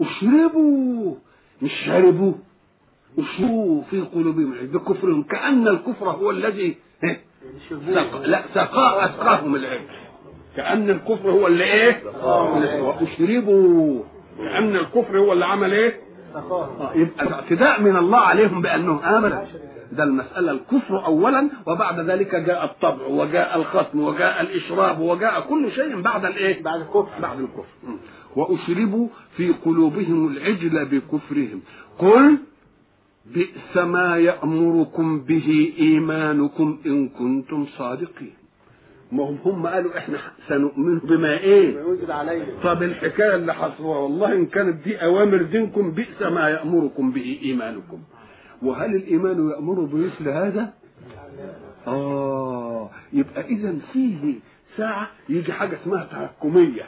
أشربوا. 0.00 1.14
مش 1.62 1.72
شربوا. 1.86 2.32
أشربوا 3.18 3.82
في 3.90 4.00
قلوبهم 4.00 4.52
العجل 4.52 4.66
بكفرهم. 4.68 5.22
كأن 5.22 5.68
الكفر 5.68 6.10
هو 6.10 6.30
الذي 6.30 6.76
إيه؟ 7.04 7.20
سق... 7.94 8.22
لا 8.24 8.42
سقاء 8.54 9.04
أسقاهم 9.04 9.54
العجل 9.54 9.80
كأن 10.56 10.90
الكفر 10.90 11.30
هو 11.30 11.46
اللي 11.46 11.64
إيه؟ 11.64 12.02
وأشربوا. 12.82 14.02
كأن 14.38 14.76
الكفر 14.76 15.18
هو 15.18 15.32
اللي 15.32 15.44
عمل 15.44 15.72
إيه؟ 15.72 16.00
آه، 16.34 16.92
يبقى 16.94 17.32
اعتداء 17.32 17.80
من 17.82 17.96
الله 17.96 18.18
عليهم 18.18 18.62
بأنهم 18.62 18.98
آمنوا. 18.98 19.44
ده 19.92 20.04
المسألة 20.04 20.52
الكفر 20.52 21.06
اولا 21.06 21.50
وبعد 21.66 22.00
ذلك 22.00 22.34
جاء 22.34 22.64
الطبع 22.64 23.06
وجاء 23.06 23.58
الختم 23.58 24.00
وجاء 24.00 24.40
الإشراب 24.40 25.00
وجاء 25.00 25.40
كل 25.40 25.72
شيء 25.72 26.00
بعد 26.00 26.24
الإيه؟ 26.24 26.62
بعد 26.62 26.80
الكفر. 26.80 27.20
بعد 27.22 27.40
الكفر. 27.40 27.64
م. 27.84 27.96
وأشربوا 28.36 29.08
في 29.36 29.52
قلوبهم 29.52 30.28
العجل 30.28 30.84
بكفرهم. 30.84 31.60
قل 31.98 32.36
بئس 33.34 33.76
ما 33.76 34.16
يأمركم 34.16 35.20
به 35.20 35.72
إيمانكم 35.78 36.78
إن 36.86 37.08
كنتم 37.08 37.66
صادقين. 37.78 38.34
ما 39.12 39.22
هم 39.24 39.38
هم 39.44 39.66
قالوا 39.66 39.98
إحنا 39.98 40.18
سنؤمن 40.48 40.98
بما 40.98 41.38
إيه؟ 41.38 41.82
طب 42.64 42.82
الحكاية 42.82 43.34
اللي 43.34 43.54
حصلها 43.54 43.98
والله 43.98 44.32
إن 44.32 44.46
كانت 44.46 44.84
دي 44.84 44.96
أوامر 44.96 45.42
دينكم 45.42 45.90
بئس 45.90 46.22
ما 46.22 46.48
يأمركم 46.48 47.10
به 47.10 47.38
إيمانكم. 47.44 47.98
وهل 48.66 48.94
الإيمان 48.96 49.50
يأمر 49.50 49.74
بمثل 49.80 50.28
هذا؟ 50.28 50.72
آه 51.86 52.90
يبقى 53.12 53.40
اذا 53.46 53.74
فيه 53.92 54.34
ساعة 54.76 55.08
يجي 55.28 55.52
حاجة 55.52 55.78
اسمها 55.82 56.04
تحكميه 56.04 56.82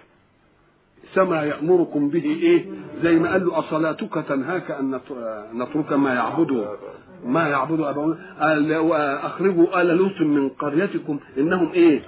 سما 1.14 1.42
يأمركم 1.42 2.08
به 2.08 2.24
إيه؟ 2.24 2.64
زي 3.02 3.18
ما 3.18 3.30
قال 3.32 3.46
له 3.46 3.58
أصلاتك 3.58 4.14
تنهاك 4.28 4.70
أن 4.70 4.90
نت- 4.94 5.46
نترك 5.54 5.92
ما 5.92 6.14
يعبد 6.14 6.66
ما 7.26 7.48
يعبد 7.48 7.80
أبونا 7.80 8.16
قال 8.40 8.68
أخرجوا 9.26 9.80
آل 9.80 9.86
لوط 9.86 10.20
من 10.20 10.48
قريتكم 10.48 11.18
إنهم 11.38 11.72
إيه؟ 11.72 12.02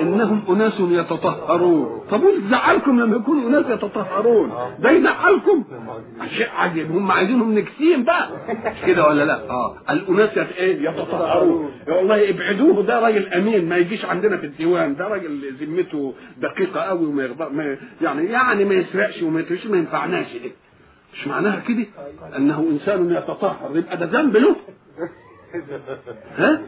إنهم 0.00 0.42
أناس 0.48 0.80
يتطهرون. 0.80 2.00
طب 2.10 2.22
وإيه 2.22 2.40
تزعلكم 2.40 3.00
لما 3.00 3.16
يكونوا 3.16 3.48
أناس 3.48 3.66
يتطهرون؟ 3.70 4.52
ده 4.78 4.90
يزعلكم. 4.90 5.64
شيء 6.36 6.48
عجيب 6.56 6.90
هم 6.90 7.10
عايزينهم 7.12 7.54
نكسين 7.58 8.04
بقى. 8.04 8.28
كده 8.86 9.08
ولا 9.08 9.24
لا؟ 9.24 9.50
آه. 9.50 9.76
الأناس. 9.90 10.38
إيه؟ 10.38 10.90
يتطهرون. 10.90 11.70
يا 11.88 11.94
والله 11.94 12.30
ابعدوه. 12.30 12.82
ده 12.82 13.00
راجل 13.00 13.28
أمين. 13.28 13.68
ما 13.68 13.76
يجيش 13.76 14.04
عندنا 14.04 14.36
في 14.36 14.46
الديوان. 14.46 14.96
ده 14.96 15.08
راجل 15.08 15.54
ذمته 15.60 16.14
دقيقة 16.38 16.80
قوي 16.80 17.06
وما 17.06 17.22
يغضب 17.22 17.52
يعني 18.02 18.24
يعني 18.26 18.64
ما 18.64 18.74
يسرقش 18.74 19.22
وما 19.22 19.40
ما 19.66 19.76
ينفعناش. 19.76 20.26
ده 20.36 20.50
مش 21.12 21.26
معناها 21.26 21.60
كده؟ 21.68 21.86
أنه 22.36 22.60
إنسان 22.70 23.10
يتطهر 23.10 23.76
يبقى 23.76 23.96
ده 23.96 24.20
ذنب 24.20 24.36
له. 24.36 24.56
ها؟ 26.36 26.62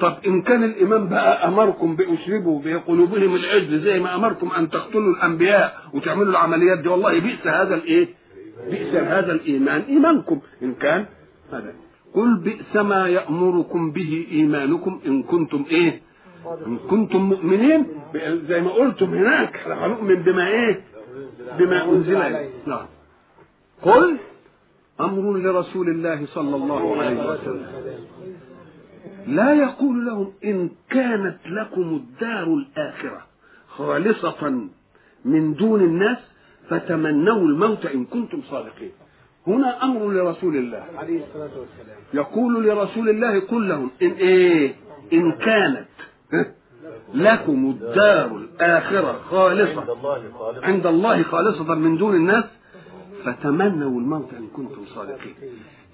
طب 0.00 0.16
إن 0.26 0.42
كان 0.42 0.64
الإمام 0.64 1.08
بقى 1.08 1.48
أمركم 1.48 1.96
بأشربوا 1.96 2.62
بقلوبهم 2.64 3.34
العجل 3.36 3.80
زي 3.80 4.00
ما 4.00 4.14
أمركم 4.14 4.50
أن 4.58 4.70
تقتلوا 4.70 5.14
الأنبياء 5.14 5.78
وتعملوا 5.94 6.30
العمليات 6.30 6.78
دي 6.78 6.88
والله 6.88 7.20
بئس 7.20 7.46
هذا 7.46 7.74
الإيه؟ 7.74 8.08
بئس 8.70 8.94
هذا 8.94 9.32
الإيمان. 9.32 9.80
إيمانكم 9.80 10.40
إن 10.62 10.74
كان 10.74 11.06
قل 12.14 12.36
بئس 12.36 12.76
ما 12.76 13.08
يأمركم 13.08 13.90
به 13.90 14.26
إيمانكم 14.32 15.00
إن 15.06 15.22
كنتم 15.22 15.64
إيه؟ 15.70 16.00
إن 16.66 16.78
كنتم 16.90 17.22
مؤمنين. 17.22 17.86
زي 18.48 18.60
ما 18.60 18.70
قلتم 18.70 19.06
هناك 19.14 19.56
هنؤمن 19.66 20.14
بما 20.22 20.46
إيه؟ 20.48 20.80
بما 21.58 21.84
أنزل 21.84 22.18
نعم. 22.66 22.86
قل 23.82 24.16
أمر 25.00 25.36
لرسول 25.36 25.88
الله 25.88 26.26
صلى 26.26 26.56
الله 26.56 27.02
عليه 27.02 27.30
وسلم. 27.30 27.66
لا 29.26 29.52
يقول 29.54 30.06
لهم 30.06 30.32
إن 30.44 30.70
كانت 30.90 31.38
لكم 31.46 31.82
الدار 31.82 32.44
الآخرة 32.44 33.26
خالصة 33.68 34.68
من 35.24 35.54
دون 35.54 35.80
الناس 35.80 36.18
فتمنوا 36.68 37.46
الموت 37.46 37.86
إن 37.86 38.04
كنتم 38.04 38.42
صادقين. 38.50 38.90
هنا 39.46 39.84
أمر 39.84 40.10
لرسول 40.12 40.56
الله. 40.56 40.84
عليه 40.96 41.24
الصلاة 41.24 41.50
والسلام. 41.58 41.98
يقول 42.14 42.66
لرسول 42.66 43.08
الله 43.08 43.40
قل 43.40 43.68
لهم 43.68 43.90
إن 44.02 44.10
إيه؟ 44.10 44.74
إن 45.12 45.32
كانت 45.32 45.88
لكم 47.14 47.70
الدار 47.70 48.36
الآخرة 48.36 49.20
خالصة. 49.30 49.84
عند 50.62 50.86
الله 50.86 51.22
خالصة. 51.22 51.74
من 51.74 51.96
دون 51.96 52.14
الناس 52.14 52.44
فتمنوا 53.28 54.00
الموت 54.00 54.34
إن 54.34 54.46
كنتم 54.46 54.84
صادقين. 54.86 55.34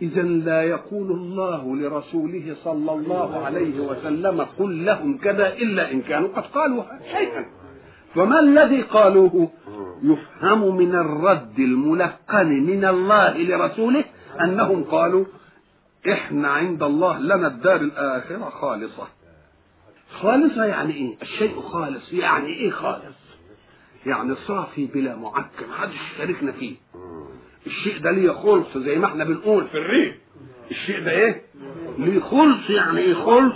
إذا 0.03 0.23
لا 0.23 0.63
يقول 0.63 1.11
الله 1.11 1.77
لرسوله 1.77 2.57
صلى 2.65 2.93
الله 2.93 3.45
عليه 3.45 3.81
وسلم 3.81 4.41
قل 4.41 4.85
لهم 4.85 5.19
كذا 5.19 5.53
إلا 5.53 5.93
إن 5.93 6.03
كانوا 6.03 6.29
قد 6.29 6.43
قالوا 6.43 6.85
شيئا. 7.13 7.47
فما 8.15 8.41
الذي 8.41 8.83
قالوه؟ 8.83 9.51
يفهم 10.03 10.77
من 10.77 10.95
الرد 10.95 11.59
الملقن 11.59 12.47
من 12.47 12.85
الله 12.85 13.39
لرسوله 13.39 14.05
أنهم 14.41 14.85
قالوا 14.85 15.25
إحنا 16.13 16.49
عند 16.49 16.83
الله 16.83 17.19
لنا 17.19 17.47
الدار 17.47 17.81
الآخرة 17.81 18.51
خالصة. 18.51 19.07
خالصة 20.21 20.65
يعني 20.65 20.95
إيه؟ 20.95 21.17
الشيء 21.23 21.61
خالص. 21.61 22.13
يعني 22.13 22.47
إيه 22.47 22.71
خالص؟ 22.71 23.25
يعني 24.07 24.35
صافي 24.35 24.87
بلا 24.87 25.17
معكر. 25.17 25.67
محدش 25.71 25.95
يشاركنا 26.15 26.53
فيه 26.53 26.77
الشيء 27.67 27.99
ده 27.99 28.11
ليه 28.11 28.31
خلص 28.31 28.79
زي 28.79 28.99
ما 28.99 29.07
إحنا 29.07 29.25
بنقول 29.25 29.67
في 29.69 29.79
الريف 29.79 30.15
الشيء 30.71 31.05
ده 31.05 31.11
إيه؟ 31.11 31.43
ليه 31.99 32.21
خلص 32.21 32.71
يعني 32.71 32.99
إيه 33.01 33.15
خلص؟ 33.15 33.55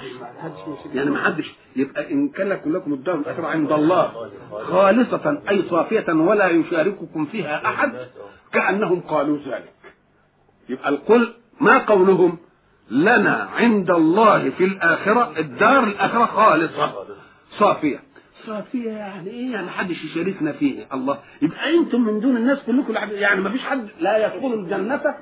يعني 0.94 1.11
ما 1.11 1.24
حدش 1.24 1.54
يبقى 1.76 2.12
إن 2.12 2.28
كان 2.28 2.48
لكم 2.48 2.76
لكم 2.76 2.92
الدار 2.92 3.14
الاخره 3.14 3.46
عند 3.46 3.72
الله 3.72 4.30
خالصة 4.50 5.42
أي 5.48 5.62
صافية 5.70 6.12
ولا 6.12 6.48
يشارككم 6.48 7.26
فيها 7.26 7.66
أحد 7.66 7.92
كأنهم 8.52 9.00
قالوا 9.00 9.38
ذلك. 9.38 9.72
يبقى 10.68 10.88
القل 10.88 11.35
ما 11.61 11.78
قولهم؟ 11.78 12.38
لنا 12.90 13.48
عند 13.56 13.90
الله 13.90 14.50
في 14.50 14.64
الآخرة 14.64 15.32
الدار 15.38 15.85
الآخرة 15.85 16.24
خالصة 16.24 16.92
صافية. 17.59 18.02
صافية 18.46 18.90
يعني 18.90 19.31
إيه؟ 19.31 19.53
يعني 19.53 19.66
محدش 19.66 20.05
يشاركنا 20.05 20.53
فيه. 20.53 20.87
الله. 20.92 21.18
يبقى 21.42 21.74
أنتم 21.74 22.01
من 22.01 22.20
دون 22.20 22.37
الناس 22.37 22.59
كلكم 22.66 22.94
يعني 23.11 23.40
ما 23.40 23.51
فيش 23.51 23.61
حد 23.62 23.88
لا 24.01 24.27
يدخل 24.27 24.55
الجنة 24.55 25.14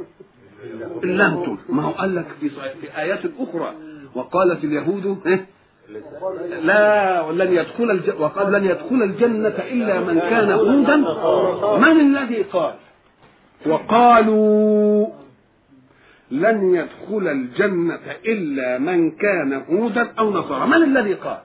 إلا 1.05 1.27
أنتم. 1.27 1.59
ما 1.69 1.83
هو 1.83 1.91
قال 1.91 2.15
لك 2.15 2.27
في 2.41 2.49
في 2.51 2.99
آيات 2.99 3.21
أخرى. 3.39 3.75
وقالت 4.15 4.65
اليهود 4.65 5.21
إيه؟ 5.27 5.47
لا 6.65 7.21
ولن 7.21 7.53
يدخل 7.53 7.91
الج... 7.91 8.11
وقال 8.21 8.53
لن 8.53 8.65
يدخل 8.65 9.03
الجنة 9.03 9.49
إلا 9.49 10.01
من 10.01 10.19
كان 10.21 10.51
هودا. 10.53 10.97
من 11.79 12.01
الذي 12.01 12.43
قال؟ 12.43 12.75
وقالوا 13.67 15.07
لن 16.31 16.75
يدخل 16.75 17.29
الجنة 17.29 17.99
إلا 18.27 18.79
من 18.79 19.11
كان 19.11 19.53
هودا 19.53 20.13
أو 20.19 20.31
نصارى. 20.31 20.67
من 20.67 20.83
الذي 20.83 21.15
قال؟ 21.15 21.39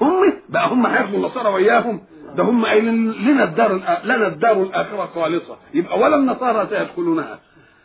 هم 0.00 0.32
بقى 0.48 0.68
هم 0.68 0.86
هياخدوا 0.86 1.18
النصارى 1.18 1.54
وياهم 1.54 2.00
ده 2.36 2.42
هم 2.42 2.64
قايلين 2.64 3.12
لنا 3.12 3.44
الدار 3.44 3.72
لنا 4.04 4.26
الدار 4.26 4.62
الآخرة 4.62 5.06
خالصة. 5.14 5.56
يبقى 5.74 5.98
ولا 6.00 6.16
النصارى 6.16 6.66
سيدخلونها. 6.70 7.38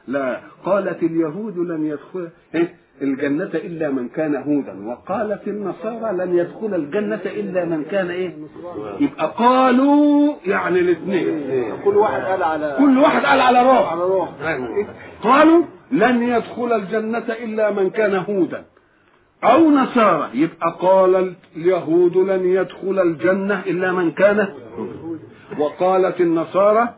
لا 0.08 0.40
قالت 0.66 1.04
اليهود 1.04 1.58
لن 1.58 1.86
يدخل 1.86 2.30
إيه؟ 2.56 2.76
الجنة 3.02 3.50
إلا 3.54 3.90
من 3.90 4.10
كان 4.10 4.36
هودا. 4.36 4.88
وقالت 4.88 5.48
النصارى 5.48 6.18
لن 6.18 6.38
يدخل 6.38 6.76
الجنة 6.76 7.22
إلا 7.26 7.66
من 7.66 7.84
كان 7.84 8.10
إيه؟ 8.10 8.34
يبقى 9.00 9.34
قالوا 9.38 10.34
يعني 10.46 10.80
الاثنين. 10.80 11.74
كل 11.86 11.98
واحد 11.98 12.22
قال 12.22 12.44
على 12.44 12.76
كل 12.80 12.98
واحد 12.98 13.26
قال 13.26 13.42
على 13.42 13.64
روح 13.64 13.94
قالوا 15.24 15.64
لن 15.92 16.24
يدخل 16.24 16.74
الجنة 16.74 17.26
إلا 17.44 17.72
من 17.72 17.90
كان 17.90 18.16
هودا. 18.16 18.66
أو 19.44 19.70
نصارى. 19.70 20.30
يبقى 20.34 20.78
قال 20.80 21.34
اليهود 21.56 22.18
لن 22.18 22.46
يدخل 22.46 23.00
الجنة 23.00 23.60
إلا 23.60 23.92
من 23.92 24.12
كان 24.12 24.54
وقالت 25.60 26.22
النصارى 26.22 26.90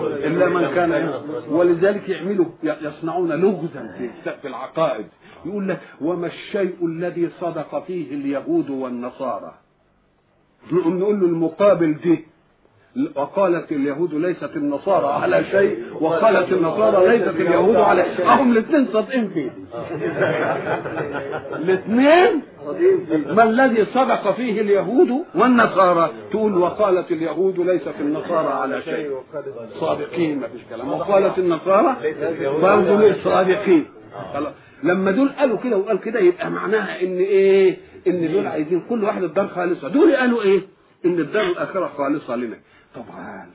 إلا 0.00 0.48
من 0.48 0.66
كان. 0.74 1.12
ولذلك 1.50 2.08
يعملوا 2.08 2.46
يصنعون 2.62 3.32
لغزا 3.32 4.10
في 4.42 4.48
العقائد. 4.48 5.06
يقول 5.46 5.68
لك 5.68 5.80
وما 6.00 6.26
الشيء 6.26 6.86
الذي 6.86 7.30
صدق 7.40 7.84
فيه 7.86 8.14
اليهود 8.14 8.70
والنصارى؟ 8.70 9.54
نقول 10.72 11.00
له 11.20 11.26
المقابل 11.26 11.94
دي. 11.94 12.26
وقالت 13.16 13.72
اليهود 13.72 14.14
ليست 14.14 14.50
النصارى 14.56 15.06
على 15.06 15.44
شيء 15.44 15.78
وقالت 16.00 16.52
النصارى 16.52 17.08
ليست 17.18 17.28
اليهود 17.40 17.76
على 17.76 18.04
شيء. 18.16 18.26
هم 18.26 18.52
الاثنين 18.52 18.86
صادقين 18.92 19.28
فيه. 19.28 19.50
الاثنين 21.62 22.42
ما 23.34 23.42
الذي 23.42 23.84
صدق 23.84 24.30
فيه 24.32 24.60
اليهود 24.60 25.24
والنصارى؟ 25.34 26.10
تقول 26.30 26.58
وقالت 26.58 27.10
اليهود 27.12 27.58
ليست 27.58 27.94
النصارى 28.00 28.48
على 28.48 28.82
شيء. 28.82 29.10
صادقين 29.80 30.38
ما 30.40 30.48
فيش 30.48 30.60
كلام. 30.70 30.92
وقالت 30.92 31.38
النصارى 31.38 31.96
برضه 32.62 33.12
صادقين. 33.24 33.84
لما 34.82 35.10
دول 35.10 35.28
قالوا 35.28 35.58
كده 35.58 35.76
وقال 35.76 36.00
كده 36.00 36.20
يبقى 36.20 36.50
معناها 36.50 37.02
إن 37.02 37.18
إيه؟ 37.18 37.76
إن 38.06 38.32
دول 38.32 38.46
عايزين 38.46 38.82
كل 38.88 39.04
واحد 39.04 39.22
الدار 39.22 39.48
خالصة. 39.48 39.88
دول 39.88 40.16
قالوا 40.16 40.42
إيه؟ 40.42 40.60
إن 41.04 41.18
الدار 41.18 41.46
الآخرة 41.46 41.90
خالصة 41.96 42.36
لنا. 42.36 42.56
طبعا 42.94 43.50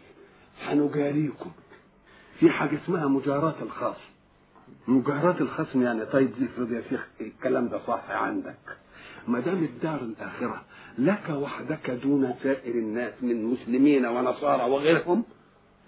هنجاريكم 0.64 1.52
في 2.40 2.50
حاجة 2.50 2.80
اسمها 2.86 3.08
مجاراة 3.08 3.56
الخصم. 3.62 4.14
مجاراة 4.88 5.36
الخصم 5.42 5.82
يعني 5.82 6.06
طيب 6.06 6.32
افرض 6.44 6.72
يا 6.72 6.84
شيخ 6.90 7.08
الكلام 7.22 7.68
ده 7.68 7.80
صح 7.88 8.04
عندك. 8.10 8.78
ما 9.28 9.40
دام 9.40 9.64
الدار 9.64 10.02
الآخرة 10.02 10.64
لك 10.98 11.30
وحدك 11.30 11.90
دون 11.92 12.34
سائر 12.44 12.76
الناس 12.76 13.14
من 13.22 13.44
مسلمين 13.46 14.06
ونصارى 14.06 14.64
وغيرهم 14.72 15.24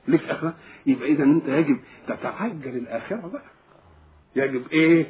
لك 0.08 0.24
اخره 0.30 0.54
يبقى 0.86 1.08
اذا 1.12 1.24
أنت 1.24 1.48
يجب 1.48 1.80
تتعجل 2.08 2.78
الآخرة 2.78 3.28
بقى. 3.34 3.55
يجب 4.36 4.64
إيه 4.72 5.06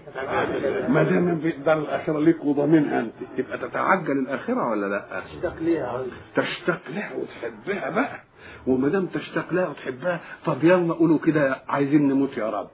ما 0.88 1.04
دام 1.04 1.28
الدار 1.46 1.78
الآخرة 1.78 2.20
ليك 2.20 2.46
وضامنها 2.46 3.00
أنت 3.00 3.14
تبقى 3.38 3.58
تتعجل 3.58 4.12
الآخرة 4.12 4.70
ولا 4.70 4.86
لأ؟ 4.86 5.06
اشتاق 5.26 5.56
ليها. 5.62 6.04
تشتاق 6.36 6.80
لها 6.90 7.12
وتحبها 7.16 7.90
بقى. 7.90 8.20
وما 8.68 8.90
دام 8.90 9.06
تشتاق 9.06 9.54
لها 9.54 9.68
وتحبها 9.68 10.20
طب 10.46 10.64
يلا 10.64 10.94
قولوا 10.94 11.20
كده 11.20 11.58
عايزين 11.70 12.08
نموت 12.08 12.38
يا 12.38 12.50
رب. 12.50 12.68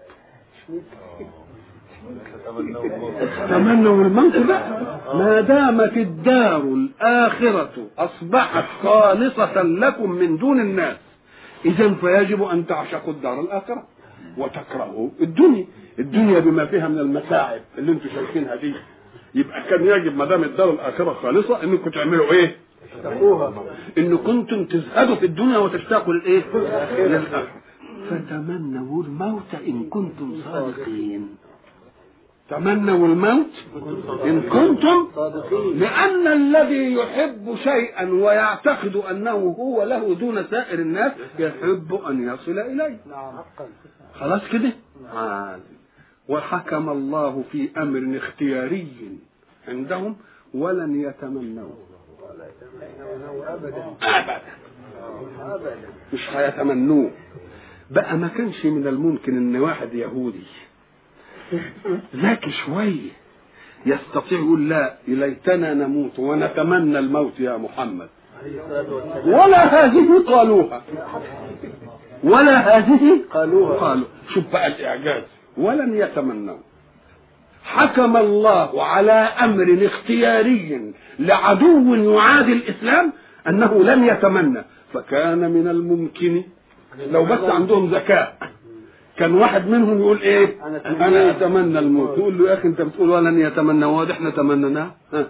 تمنوا 3.49 4.03
الموت 4.03 4.35
لا 4.35 4.59
ما 5.13 5.41
دامت 5.41 5.97
الدار 5.97 6.61
الآخرة 6.61 7.87
أصبحت 7.97 8.65
خالصة 8.83 9.61
لكم 9.61 10.11
من 10.11 10.37
دون 10.37 10.59
الناس 10.59 10.97
إذا 11.65 11.93
فيجب 11.93 12.43
أن 12.43 12.67
تعشقوا 12.67 13.13
الدار 13.13 13.39
الآخرة. 13.41 13.83
وتكرهوا 14.37 15.09
الدنيا 15.21 15.65
الدنيا 15.99 16.39
بما 16.39 16.65
فيها 16.65 16.87
من 16.87 16.99
المتاعب 16.99 17.61
اللي 17.77 17.91
أنتم 17.91 18.09
شايفينها 18.15 18.55
دي. 18.55 18.73
يبقى 19.35 19.63
كان 19.69 19.85
يجب 19.85 20.17
ما 20.17 20.25
دام 20.25 20.43
الدار 20.43 20.69
الآخرة 20.69 21.13
خالصة 21.13 21.63
انكم 21.63 21.89
تعملوا 21.89 22.31
إيه؟ 22.31 22.55
اشتقوها 22.95 23.53
إن 23.97 24.17
كنتم 24.17 24.65
تزهدوا 24.65 25.15
في 25.15 25.25
الدنيا 25.25 25.57
وتشتاقوا 25.57 26.13
للإيه؟ 26.13 26.43
للآخرة. 26.97 27.47
فتمنوا 28.09 29.03
الموت 29.03 29.53
إن 29.67 29.83
كنتم 29.89 30.33
صادقين. 30.45 31.27
تمنوا 32.51 33.07
الموت 33.07 33.51
إن 34.25 34.41
كنتم 34.41 35.07
لأن 35.75 36.27
الذي 36.27 36.93
يحب 36.93 37.55
شيئا 37.63 38.09
ويعتقد 38.13 38.95
أنه 38.95 39.31
هو 39.59 39.83
له 39.83 40.15
دون 40.15 40.43
سائر 40.43 40.79
الناس 40.79 41.11
يحب 41.39 41.93
أن 42.09 42.23
يصل 42.33 42.59
حقا 43.11 43.67
خلاص 44.13 44.41
كده. 44.51 44.71
وحكم 46.29 46.89
الله 46.89 47.43
في 47.51 47.69
أمر 47.77 48.17
اختياري 48.17 48.87
عندهم 49.67 50.15
ولن 50.53 51.01
يتمنوه. 51.01 51.77
ابدا 53.47 53.85
ابدا. 54.01 55.75
مش 56.13 56.29
هيتمنوه. 56.29 57.11
بقى 57.91 58.17
ما 58.17 58.27
كانش 58.27 58.65
من 58.65 58.87
الممكن 58.87 59.37
إن 59.37 59.55
واحد 59.61 59.93
يهودي 59.93 60.47
ذكي 62.15 62.51
شوية 62.51 63.11
يستطيع 63.85 64.39
يقول 64.39 64.69
لا 64.69 64.93
ليتنا 65.07 65.73
نموت 65.73 66.19
ونتمنى 66.19 66.99
الموت 66.99 67.39
يا 67.39 67.57
محمد. 67.57 68.09
ولا 69.25 69.85
هذه 69.85 70.23
قالوها. 70.27 70.83
ولا 72.23 72.77
هذه 72.77 73.21
قالوها. 73.33 73.77
قالوا 73.77 74.05
شوف 74.33 74.43
بقى 74.53 74.67
الإعجاز. 74.67 75.23
ولن 75.57 75.95
يتمنوا. 75.95 76.57
حكم 77.63 78.17
الله 78.17 78.83
على 78.83 79.11
أمر 79.11 79.85
اختياري 79.85 80.93
لعدو 81.19 81.95
يعادي 81.95 82.53
الإسلام 82.53 83.13
أنه 83.47 83.83
لن 83.83 84.05
يتمنى. 84.05 84.63
فكان 84.93 85.51
من 85.51 85.67
الممكن. 85.67 86.43
لو 87.11 87.25
بس 87.25 87.39
عندهم 87.39 87.93
ذكاء 87.93 88.37
كان 89.21 89.33
واحد 89.33 89.67
منهم 89.67 89.99
يقول 89.99 90.21
إيه؟ 90.21 90.55
أنا 90.63 90.77
أتمنى. 90.77 91.05
أنا 91.07 91.31
أتمنى 91.31 91.79
الموت. 91.79 92.17
يقول 92.17 92.37
له 92.37 92.49
يا 92.49 92.53
أخي 92.53 92.67
أنت 92.67 92.81
بتقول 92.81 93.09
ولن 93.09 93.39
يتمنى 93.39 93.85
واضح 93.85 94.15
إحنا 94.15 94.29
تمناه 94.29 94.91
ها. 95.13 95.27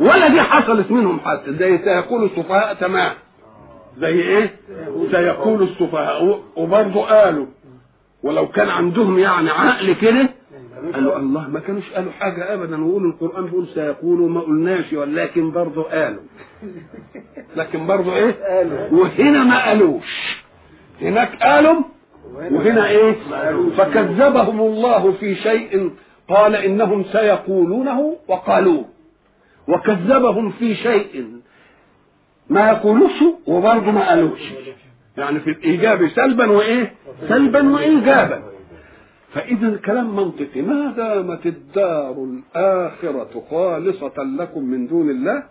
ولا 0.00 0.28
دي 0.28 0.40
حصلت 0.42 0.90
منهم 0.90 1.20
حتى. 1.20 1.52
زي 1.52 1.78
سيقول 1.78 2.24
السفهاء 2.24 2.74
تمام. 2.74 3.12
زي 3.98 4.20
إيه؟ 4.22 4.56
سيقول 5.10 5.62
السفهاء. 5.62 6.40
وبرضه 6.56 7.00
قالوا 7.06 7.46
ولو 8.22 8.48
كان 8.48 8.68
عندهم 8.68 9.18
يعني 9.18 9.50
عقل 9.50 9.92
كده 9.92 10.28
قالوا 10.94 11.16
الله 11.18 11.48
ما 11.48 11.60
كانوش 11.60 11.90
قالوا 11.92 12.12
حاجة 12.12 12.54
أبدا. 12.54 12.84
ويقولوا 12.84 13.10
القرآن 13.12 13.44
بيقول 13.44 13.66
سيقولوا 13.74 14.28
ما 14.28 14.40
قلناش 14.40 14.92
ولكن 14.92 15.50
برضه 15.50 15.82
قالوا. 15.82 16.22
لكن 17.56 17.86
برضه 17.86 18.16
إيه؟ 18.16 18.34
قالوا. 18.48 19.00
وهنا 19.02 19.44
ما 19.44 19.64
قالوش. 19.66 20.38
هناك 21.02 21.42
قالوا 21.42 21.82
وهنا 22.34 22.88
إيه؟ 22.88 23.16
فكذبهم 23.76 24.60
الله 24.60 25.12
في 25.12 25.34
شيء 25.34 25.90
قال 26.28 26.56
إنهم 26.56 27.04
سيقولونه 27.04 28.16
وقالوه. 28.28 28.84
وكذبهم 29.68 30.50
في 30.50 30.74
شيء 30.74 31.26
ما 32.50 32.68
يقولوش 32.68 33.24
وبرضه 33.46 33.90
ما 33.90 34.08
قالوش. 34.08 34.40
يعني 35.16 35.40
في 35.40 35.50
الإيجاب 35.50 36.08
سلبا 36.08 36.50
وإيه؟ 36.50 36.92
سلبا 37.28 37.70
وإيجابا. 37.74 38.42
فإذا 39.32 39.68
الكلام 39.68 40.16
منطقي. 40.16 40.62
ما 40.62 40.92
دامت 40.96 41.46
الدار 41.46 42.24
الآخرة 42.24 43.44
خالصة 43.50 44.22
لكم 44.38 44.64
من 44.64 44.86
دون 44.86 45.10
الله؟ 45.10 45.42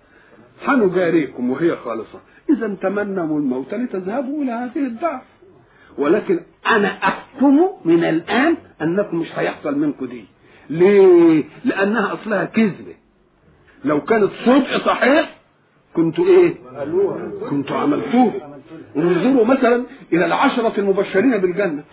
حنجاريكم 0.65 1.49
وهي 1.49 1.75
خالصة. 1.75 2.19
إذا 2.49 2.75
تمنوا 2.81 3.39
الموت 3.39 3.73
لتذهبوا 3.73 4.43
إلى 4.43 4.51
هذه 4.51 4.87
الدار. 4.87 5.21
ولكن 5.97 6.39
أنا 6.67 6.87
أحكم 6.87 7.59
من 7.85 8.03
الآن 8.03 8.57
أنكم 8.81 9.17
مش 9.19 9.27
هيحصل 9.39 9.77
منكم 9.79 10.05
دي 10.05 10.25
ليه؟ 10.69 11.43
لأنها 11.65 12.13
أصلها 12.13 12.45
كذبة 12.45 12.95
لو 13.85 14.01
كانت 14.01 14.29
صدق 14.45 14.85
صحيح 14.85 15.37
إيه؟ 16.27 16.53
قالوها 16.77 17.31
كنتوا 17.49 17.77
عملتوه 17.77 18.33
انظروا 18.97 19.45
مثلا 19.45 19.83
إلى 20.13 20.25
العشرة 20.25 20.73
المبشرين 20.77 21.37
بالجنة 21.37 21.83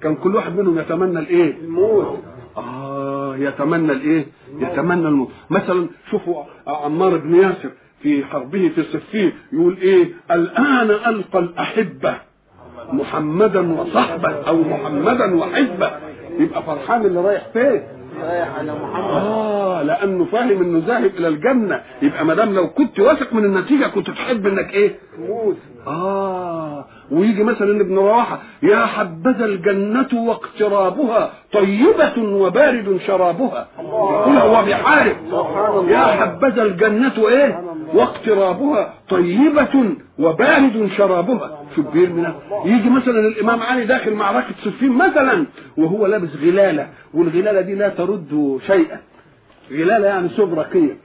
كان 0.00 0.14
كل 0.16 0.34
واحد 0.36 0.56
منهم 0.56 0.78
يتمنى 0.78 1.18
الإيه؟ 1.18 1.56
الموت 1.60 2.22
آه 2.56 3.36
يتمنى 3.36 3.92
الإيه؟ 3.92 4.26
يتمنى 4.58 5.08
الموت 5.08 5.30
مثلا 5.50 5.88
شوفوا 6.10 6.44
عمار 6.66 7.16
بن 7.16 7.34
ياسر 7.34 7.70
في 8.02 8.24
حربه 8.24 8.68
في 8.74 8.82
صفين 8.82 9.32
يقول 9.52 9.76
إيه؟ 9.76 10.08
الآن 10.30 10.90
ألقى 10.90 11.38
الأحبة 11.38 12.16
محمدا 12.92 13.80
وصحبه 13.80 14.34
أو 14.48 14.56
محمدا 14.56 15.36
وحزبه 15.36 15.90
يبقى 16.38 16.62
فرحان 16.62 17.04
اللي 17.06 17.20
رايح 17.20 17.42
فين؟ 17.52 17.82
رايح 18.22 18.58
على 18.58 18.72
محمد. 18.72 19.10
آه 19.10 19.82
لأنه 19.82 20.24
فاهم 20.24 20.62
إنه 20.62 20.82
ذاهب 20.86 21.10
إلى 21.18 21.28
الجنة. 21.28 21.80
يبقى 22.02 22.24
ما 22.24 22.34
دام 22.34 22.54
لو 22.54 22.68
كنت 22.68 23.00
واثق 23.00 23.32
من 23.32 23.44
النتيجة 23.44 23.86
كنت 23.86 24.10
تحب 24.10 24.46
إنك 24.46 24.74
إيه؟ 24.74 24.98
موت 25.28 25.56
آه 25.86 26.84
ويجي 27.10 27.42
مثلا 27.44 27.80
ابن 27.80 27.96
رواحه 27.98 28.38
يا 28.62 28.86
حبذا 28.86 29.44
الجنة 29.44 30.08
واقترابها 30.14 31.30
طيبة 31.52 32.18
وبارد 32.18 33.00
شرابها. 33.06 33.66
يقول 33.80 34.36
هو 34.36 34.64
بيحارب. 34.64 35.16
يا 35.88 35.98
حبذا 35.98 36.62
الجنة 36.62 37.28
إيه؟ 37.28 37.60
واقترابها 37.94 38.94
طيبة 39.08 39.94
وبارد 40.18 40.88
شرابها. 40.96 41.55
شوف 41.76 41.86
بيرمنا 41.86 42.34
يجي 42.64 42.90
مثلا 42.90 43.20
الإمام 43.28 43.60
علي 43.62 43.84
داخل 43.84 44.14
معركة 44.14 44.54
صفين 44.64 44.92
مثلا 44.92 45.46
وهو 45.76 46.06
لابس 46.06 46.28
غلالة 46.36 46.88
والغلالة 47.14 47.60
دي 47.60 47.74
لا 47.74 47.88
ترد 47.88 48.60
شيئا. 48.66 49.00
غلالة 49.72 50.06
يعني 50.06 50.28
ثوب 50.28 50.58
رقيق 50.58 50.96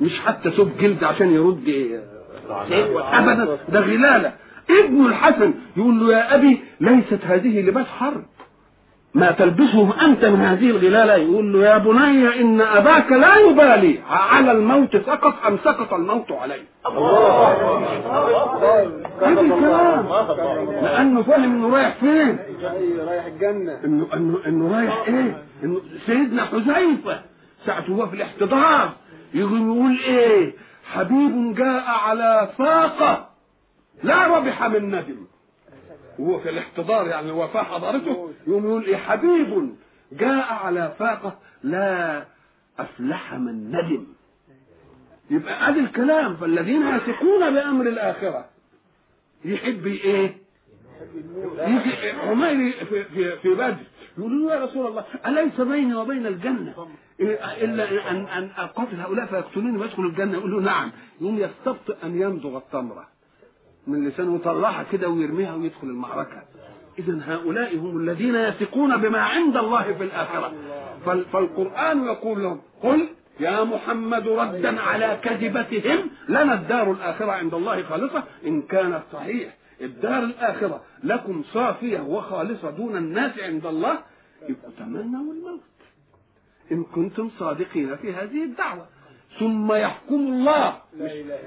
مش 0.00 0.20
حتى 0.20 0.50
ثوب 0.50 0.70
جلد 0.80 1.04
عشان 1.04 1.30
يرد 1.30 1.64
شيء 2.68 3.00
أبدا. 3.12 3.58
ده 3.68 3.80
غلالة. 3.80 4.32
ابن 4.84 5.06
الحسن 5.06 5.54
يقول 5.76 6.00
له 6.00 6.12
يا 6.12 6.34
أبي 6.34 6.60
ليست 6.80 7.18
هذه 7.24 7.60
لباس 7.60 7.86
حرب. 7.86 8.24
ما 9.18 9.30
تلبسه 9.30 10.04
أنت 10.06 10.24
من 10.24 10.40
هذه 10.40 10.70
الغلالة؟ 10.70 11.14
يقول 11.14 11.52
له 11.52 11.66
يا 11.66 11.78
بني 11.78 12.40
إن 12.40 12.60
أباك 12.60 13.12
لا 13.12 13.36
يبالي. 13.36 14.00
على 14.10 14.52
الموت 14.52 14.96
سقط 14.96 15.34
أم 15.46 15.58
سقط 15.64 15.94
الموت 15.94 16.32
عليه. 16.32 16.64
هذا 19.22 19.40
الكلام. 19.40 20.08
لأنه 20.82 21.22
فاهم 21.22 21.42
إنه 21.44 21.76
رايح 21.76 21.94
فين. 21.94 22.38
رايح 23.06 23.24
الجنة 23.24 23.80
إنه 23.84 24.06
إنه 24.14 24.38
إنه 24.46 24.76
رايح 24.76 25.04
إيه؟ 25.08 25.42
إنه 25.64 25.80
سيدنا 26.06 26.44
حذيفة. 26.44 27.20
ساعة 27.66 27.84
هو 27.90 28.06
في 28.06 28.16
الاحتضار. 28.16 28.90
يقول 29.34 29.98
إيه؟ 30.06 30.54
حبيب 30.92 31.54
جاء 31.54 31.84
على 32.06 32.48
فاقة 32.58 33.28
لا 34.02 34.36
ربح 34.36 34.62
من 34.66 34.88
ندم. 34.88 35.26
وهو 36.18 36.38
في 36.38 36.50
الاحتضار 36.50 37.06
يعني 37.06 37.30
الوفاة 37.30 37.62
حضرته 37.62 38.27
يقوم 38.48 38.64
يقول 38.66 38.84
إيه 38.84 38.96
حبيب 38.96 39.74
جاء 40.12 40.52
على 40.52 40.94
فاقة 40.98 41.38
لا 41.62 42.24
أفلح 42.78 43.34
من 43.34 43.68
ندم. 43.68 44.06
يبقى 45.30 45.68
ادي 45.68 45.80
الكلام 45.80 46.36
فالذين 46.36 46.86
يثقون 46.86 47.54
بأمر 47.54 47.88
الآخرة 47.88 48.44
يحب 49.44 49.86
إيه؟ 49.86 50.36
يجي 51.58 52.10
عمير 52.10 52.72
في, 52.84 53.04
في, 53.42 53.54
بدر 53.54 53.76
يقول 54.18 54.50
يا 54.50 54.64
رسول 54.64 54.86
الله 54.86 55.04
أليس 55.26 55.60
بيني 55.60 55.94
وبين 55.94 56.26
الجنة؟ 56.26 56.88
إيه 57.20 57.64
إلا 57.64 58.10
أن 58.10 58.16
أن 58.16 58.50
أقاتل 58.56 59.00
هؤلاء 59.00 59.26
فيقتلوني 59.26 59.78
ويدخل 59.78 60.02
الجنة. 60.02 60.32
يقول 60.32 60.50
له 60.52 60.60
نعم. 60.60 60.90
يقوم 61.20 61.38
يستبطئ 61.38 61.96
أن 62.04 62.20
يمضغ 62.22 62.56
التمرة 62.56 63.08
من 63.86 64.08
لسانه 64.08 64.36
يطلعها 64.36 64.82
كده 64.92 65.08
ويرميها 65.08 65.54
ويدخل 65.54 65.86
المعركة. 65.86 66.42
إذا 66.98 67.20
هؤلاء 67.26 67.76
هم 67.76 67.98
الذين 67.98 68.34
يثقون 68.34 68.96
بما 68.96 69.18
عند 69.20 69.56
الله 69.56 69.92
في 69.92 70.04
الآخرة. 70.04 70.52
فال- 71.06 71.24
فالقرآن 71.24 72.04
يقول 72.04 72.42
لهم 72.42 72.60
قل 72.82 73.08
يا 73.40 73.64
محمد 73.64 74.28
ردا 74.28 74.80
على 74.80 75.18
كذبتهم 75.22 76.10
لنا 76.28 76.54
الدار 76.54 76.92
الآخرة 76.92 77.32
عند 77.32 77.54
الله 77.54 77.82
خالصة. 77.82 78.22
إن 78.46 78.62
كانت 78.62 79.02
صحيح 79.12 79.56
الدار 79.80 80.22
الآخرة 80.24 80.80
لكم 81.04 81.42
صافية 81.52 82.00
وخالصة 82.00 82.70
دون 82.70 82.96
الناس 82.96 83.38
عند 83.38 83.66
الله 83.66 83.98
يبقوا 84.48 84.70
تمنوا 84.78 85.32
الموت. 85.32 85.60
إن 86.72 86.84
كنتم 86.84 87.30
صادقين 87.38 87.96
في 87.96 88.12
هذه 88.14 88.44
الدعوة. 88.44 88.86
ثم 89.40 89.72
يحكم 89.72 90.14
الله. 90.14 90.76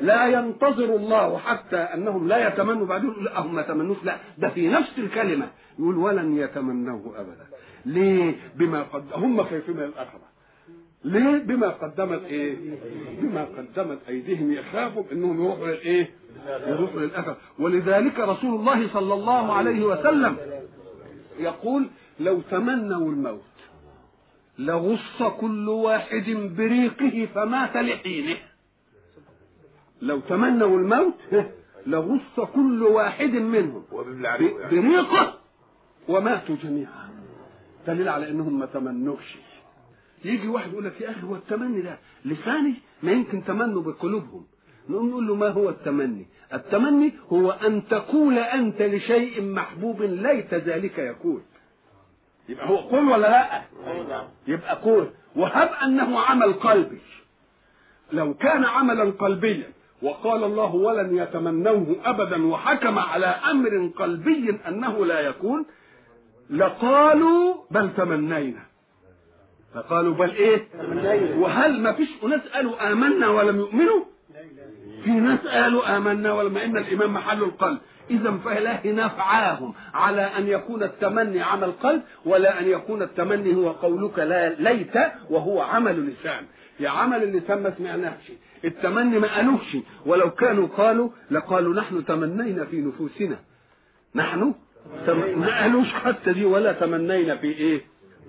لا 0.01 0.27
ينتظر 0.27 0.95
الله 0.95 1.37
حتى 1.37 1.77
أنهم 1.77 2.27
لا 2.27 2.47
يتمنوا 2.47 2.85
بعدين 2.85 3.09
يقول 3.11 3.25
لا 3.25 3.39
هم 3.39 3.55
ما 3.55 3.61
تمنوش 3.61 3.97
لا. 4.03 4.17
ده 4.37 4.49
في 4.49 4.67
نفس 4.67 4.91
الكلمة. 4.97 5.47
يقول 5.79 5.97
ولن 5.97 6.37
يتمنوه 6.37 7.13
أبدا. 7.19 7.45
ليه؟ 7.85 8.35
بما 8.55 8.81
قد 8.83 9.03
هم 9.13 9.43
خايفين 9.43 9.77
من 9.77 9.83
الاخره 9.83 10.21
ليه؟ 11.03 11.37
بما 11.37 11.67
قدمت 11.69 12.23
إيه؟ 12.23 12.55
بما 13.21 13.43
قدمت 13.57 13.99
أيديهم 14.09 14.51
يخافوا 14.53 15.03
إنهم 15.11 15.43
يروحوا 15.43 15.67
للايه 15.67 16.09
يروحوا 16.67 16.99
للاخره 16.99 17.37
ولذلك 17.59 18.19
رسول 18.19 18.59
الله 18.59 18.87
صلى 18.93 19.13
الله 19.13 19.53
عليه 19.53 19.85
وسلم 19.85 20.37
يقول 21.39 21.87
لو 22.19 22.41
تمنوا 22.51 23.09
الموت 23.11 23.41
لغص 24.65 25.23
كل 25.39 25.69
واحد 25.69 26.29
بريقه 26.57 27.27
فمات 27.35 27.77
لحينه. 27.77 28.37
لو 30.01 30.19
تمنوا 30.19 30.77
الموت 30.77 31.45
لغص 31.87 32.39
كل 32.53 32.83
واحد 32.83 33.29
منهم 33.31 33.83
بريقه 34.71 35.37
وماتوا 36.07 36.55
جميعا. 36.63 37.09
دليل 37.87 38.09
على 38.09 38.29
إنهم 38.29 38.59
ما 38.59 38.65
تمنوش 38.65 39.37
يجي 40.25 40.47
واحد 40.47 40.71
يقول 40.71 40.85
لك 40.85 41.01
يا 41.01 41.11
أخي 41.11 41.23
هو 41.23 41.35
التمني 41.35 41.81
ده 41.81 41.99
لساني؟ 42.25 42.73
ما 43.03 43.11
يمكن 43.11 43.43
تمنوا 43.43 43.81
بقلوبهم. 43.81 44.45
نقوم 44.89 45.09
نقول 45.09 45.27
له 45.27 45.35
ما 45.35 45.47
هو 45.47 45.69
التمني؟ 45.69 46.25
التمني 46.53 47.13
هو 47.33 47.51
أن 47.51 47.87
تقول 47.87 48.37
أنت 48.37 48.81
لشيء 48.81 49.41
محبوب 49.41 50.01
ليت 50.01 50.53
ذلك 50.53 50.99
يكون. 50.99 51.43
يبقى 52.49 52.69
هو 52.69 52.77
قول 52.77 53.09
ولا 53.09 53.27
لا؟ 53.27 53.61
يبقى 54.47 54.75
قول 54.75 55.09
وهب 55.35 55.69
أنه 55.83 56.19
عمل 56.19 56.53
قلبي. 56.53 57.01
لو 58.11 58.33
كان 58.33 58.65
عملا 58.65 59.11
قلبيا 59.19 59.71
وقال 60.01 60.43
الله 60.43 60.75
ولن 60.75 61.17
يتمنوه 61.17 61.95
أبدا 62.05 62.47
وحكم 62.47 62.99
على 62.99 63.25
أمر 63.25 63.91
قلبي 63.95 64.59
أنه 64.67 65.05
لا 65.05 65.19
يكون 65.19 65.65
لقالوا 66.49 67.55
بل 67.71 67.93
تمنينا. 67.97 68.63
فقالوا 69.73 70.13
بل 70.13 70.29
إيه؟ 70.31 70.67
وهل 71.39 71.81
ما 71.81 71.91
فيش 71.93 72.09
ناس 72.23 72.41
قالوا 72.53 72.91
آمنا 72.91 73.27
ولم 73.27 73.59
يؤمنوا؟ 73.59 74.03
في 75.03 75.09
ناس 75.11 75.39
قالوا 75.39 75.97
آمنا 75.97 76.33
ولم 76.33 76.57
إن 76.57 76.77
الايمان 76.77 77.09
محل 77.09 77.43
القلب. 77.43 77.77
اذا 78.11 78.31
فلا 78.45 78.79
نفعاهم 78.85 79.73
على 79.93 80.21
أن 80.21 80.47
يكون 80.47 80.83
التمني 80.83 81.41
عمل 81.41 81.71
قلب 81.71 82.01
ولا 82.25 82.59
أن 82.59 82.67
يكون 82.67 83.01
التمني 83.01 83.55
هو 83.55 83.69
قولك 83.71 84.19
لا 84.19 84.49
ليت 84.49 84.95
وهو 85.29 85.61
عمل 85.61 86.05
لسان. 86.07 86.45
يا 86.79 86.89
عمل 86.89 87.23
اللسان 87.23 87.63
ما 87.63 87.73
سمعناش 87.77 88.31
التمني 88.65 89.19
ما 89.19 89.35
قالوش 89.35 89.77
ولو 90.05 90.31
كانوا 90.31 90.67
قالوا 90.67 91.09
لقالوا 91.31 91.73
نحن 91.73 92.05
تمنينا 92.05 92.65
في 92.65 92.81
نفوسنا. 92.81 93.39
نحن. 94.15 94.53
ما 95.35 95.61
قالوش 95.61 95.87
حتى 95.93 96.33
دي 96.33 96.45
ولا 96.45 96.71
تمنينا 96.71 97.35
في 97.35 97.47
إيه؟ 97.47 97.81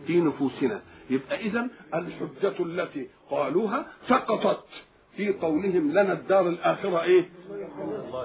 في 0.06 0.20
نفوسنا. 0.20 0.80
يبقى 1.10 1.40
اذا 1.40 1.68
الحجة 1.94 2.54
التي 2.60 3.08
قالوها 3.30 3.86
سقطت. 4.08 4.64
في 5.16 5.32
قولهم 5.32 5.90
لنا 5.90 6.12
الدار 6.12 6.48
الآخرة 6.48 7.02
إيه؟ 7.02 7.28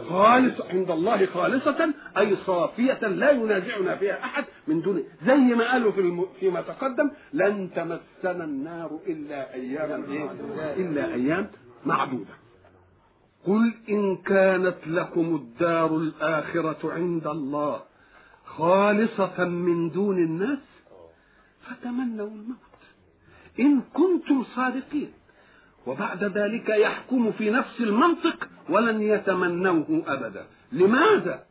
خالص 0.10 0.62
عند 0.62 0.92
الله 0.92 1.26
خالصة 1.26 1.94
أي 2.18 2.36
صافية 2.36 3.08
لا 3.08 3.32
ينازعنا 3.32 3.96
فيها 3.96 4.24
أحد 4.24 4.46
من 4.68 4.82
دون 4.82 5.04
زي 5.26 5.36
ما 5.38 5.72
قالوا 5.72 5.92
في 5.92 6.00
الم... 6.02 6.26
فيما 6.40 6.62
تقدم 6.62 7.12
لن 7.34 7.70
تمسنا 7.76 8.44
النار 8.44 9.00
إلا 9.08 9.54
أياما 9.54 10.12
إيه؟ 10.12 10.32
إلا 10.82 11.14
أيام 11.14 11.48
معدودة 11.86 12.34
قل 13.46 13.74
إن 13.90 14.16
كانت 14.16 14.78
لكم 14.88 15.36
الدار 15.36 15.98
الآخرة 15.98 16.94
عند 16.94 17.28
الله 17.28 17.82
خالصة 18.46 19.44
من 19.46 19.90
دون 19.90 20.18
الناس 20.18 20.60
فتمنوا 21.62 22.28
الموت 22.28 22.58
إن 23.60 23.82
كنتم 23.94 24.44
صادقين 24.56 25.12
وبعد 25.88 26.24
ذلك 26.24 26.70
يحكم 26.70 27.32
في 27.32 27.50
نفس 27.50 27.80
المنطق 27.82 28.50
ولن 28.70 29.02
يتمنوه 29.02 30.04
أبدا. 30.08 30.46
لماذا؟ 30.72 31.44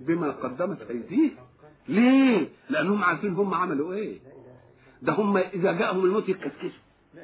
بما 0.00 0.30
قدمت 0.30 0.90
أيديه. 0.90 1.30
ليه؟ 1.88 2.48
لأنهم 2.70 3.04
عارفين 3.04 3.34
هم 3.34 3.54
عملوا 3.54 3.94
إيه. 3.94 4.18
ده 5.02 5.12
هم 5.12 5.36
إذا 5.36 5.72
جاءهم 5.72 6.04
الموت 6.04 6.28
يتكسكسوا 6.28 6.70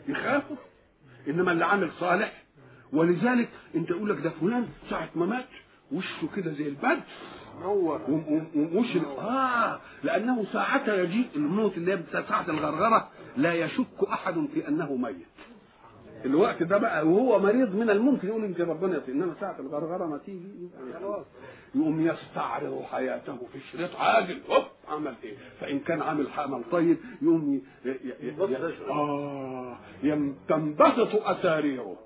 يخافوا. 0.09 0.57
إنما 1.29 1.53
اللي 1.53 1.65
عامل 1.65 1.91
صالح. 2.01 2.43
ولذلك 2.93 3.49
أنت 3.75 3.91
يقول 3.91 4.11
لك 4.11 4.21
ده 4.21 4.31
فلان 4.31 4.69
ساعة 4.91 5.09
ما 5.15 5.27
مات 5.27 5.49
وشه 5.93 6.29
كده 6.37 6.53
زي 6.53 6.69
البرد. 6.69 7.03
نور. 7.63 8.01
ومش 8.55 8.97
آه 9.19 9.81
لأنه 10.03 10.45
ساعتها 10.53 10.95
يجيء 11.03 11.29
الموت 11.37 11.77
اللي 11.77 11.93
هي 11.93 12.03
ساعه 12.13 12.45
الغرغرة 12.49 13.11
لا 13.37 13.55
يشك 13.55 14.05
أحد 14.13 14.47
في 14.55 14.69
أنه 14.69 14.95
ميت. 14.97 15.34
الوقت 16.25 16.63
ده 16.63 16.79
بقى 16.79 17.07
وهو 17.07 17.39
مريض 17.39 17.75
من 17.75 17.91
الممكن 17.91 18.29
يقول 18.29 18.45
يمكن 18.45 18.65
ربنا 18.65 18.97
يطير 18.97 19.15
إنما 19.15 19.35
ساعة 19.41 19.57
الغرغرة 19.61 20.07
ما 20.07 20.19
تيجي 20.27 20.49
خلاص 21.01 21.25
يقوم 21.75 22.01
يستعرض 22.07 22.83
حياته 22.93 23.37
في 23.53 23.59
شريط 23.73 23.97
عاجل 23.97 24.39
هوب 24.51 24.65
عمل 24.89 25.15
إيه؟ 25.25 25.35
فإن 25.61 25.79
كان 25.79 26.03
عامل 26.03 26.27
عمل 26.39 26.63
طيب 26.73 26.97
يقوم 27.23 27.61
ي... 27.85 27.89
ي... 27.89 27.91
ي... 28.23 28.29
ي... 28.29 28.91
آه 28.91 29.77
يم... 30.03 30.37
تنبسط 30.49 31.15
اثاريره 31.27 31.97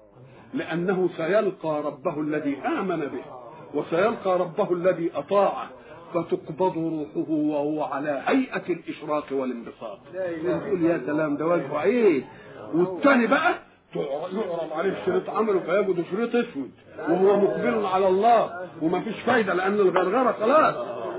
لأنه 0.54 1.08
سيلقى 1.16 1.82
ربه 1.84 2.20
الذي 2.20 2.56
آمن 2.58 2.96
به 3.00 3.24
وسيلقى 3.74 4.38
ربه 4.38 4.72
الذي 4.72 5.10
أطاعه 5.14 5.70
فتقبض 6.14 6.78
روحه 6.78 7.30
وهو 7.30 7.82
على 7.82 8.22
هيئة 8.26 8.72
الإشراق 8.72 9.24
والانبساط. 9.32 9.98
يقول 10.14 10.82
يا 10.84 11.02
سلام 11.06 11.36
ده 11.36 11.46
وجهه 11.46 11.82
إيه؟ 11.82 12.24
والثاني 12.74 13.26
بقى 13.26 13.54
يعرض 13.96 14.72
عليه 14.72 15.04
شريط 15.06 15.30
عمله 15.30 15.60
فيجد 15.60 16.04
شريط 16.10 16.34
أسود 16.34 16.70
وهو 16.98 17.36
مقبل 17.40 17.86
على 17.86 18.08
الله 18.08 18.68
وما 18.82 19.00
فيش 19.00 19.20
فايدة 19.20 19.54
لأن 19.54 19.74
الغرغره 19.74 20.32
خلاص. 20.32 20.76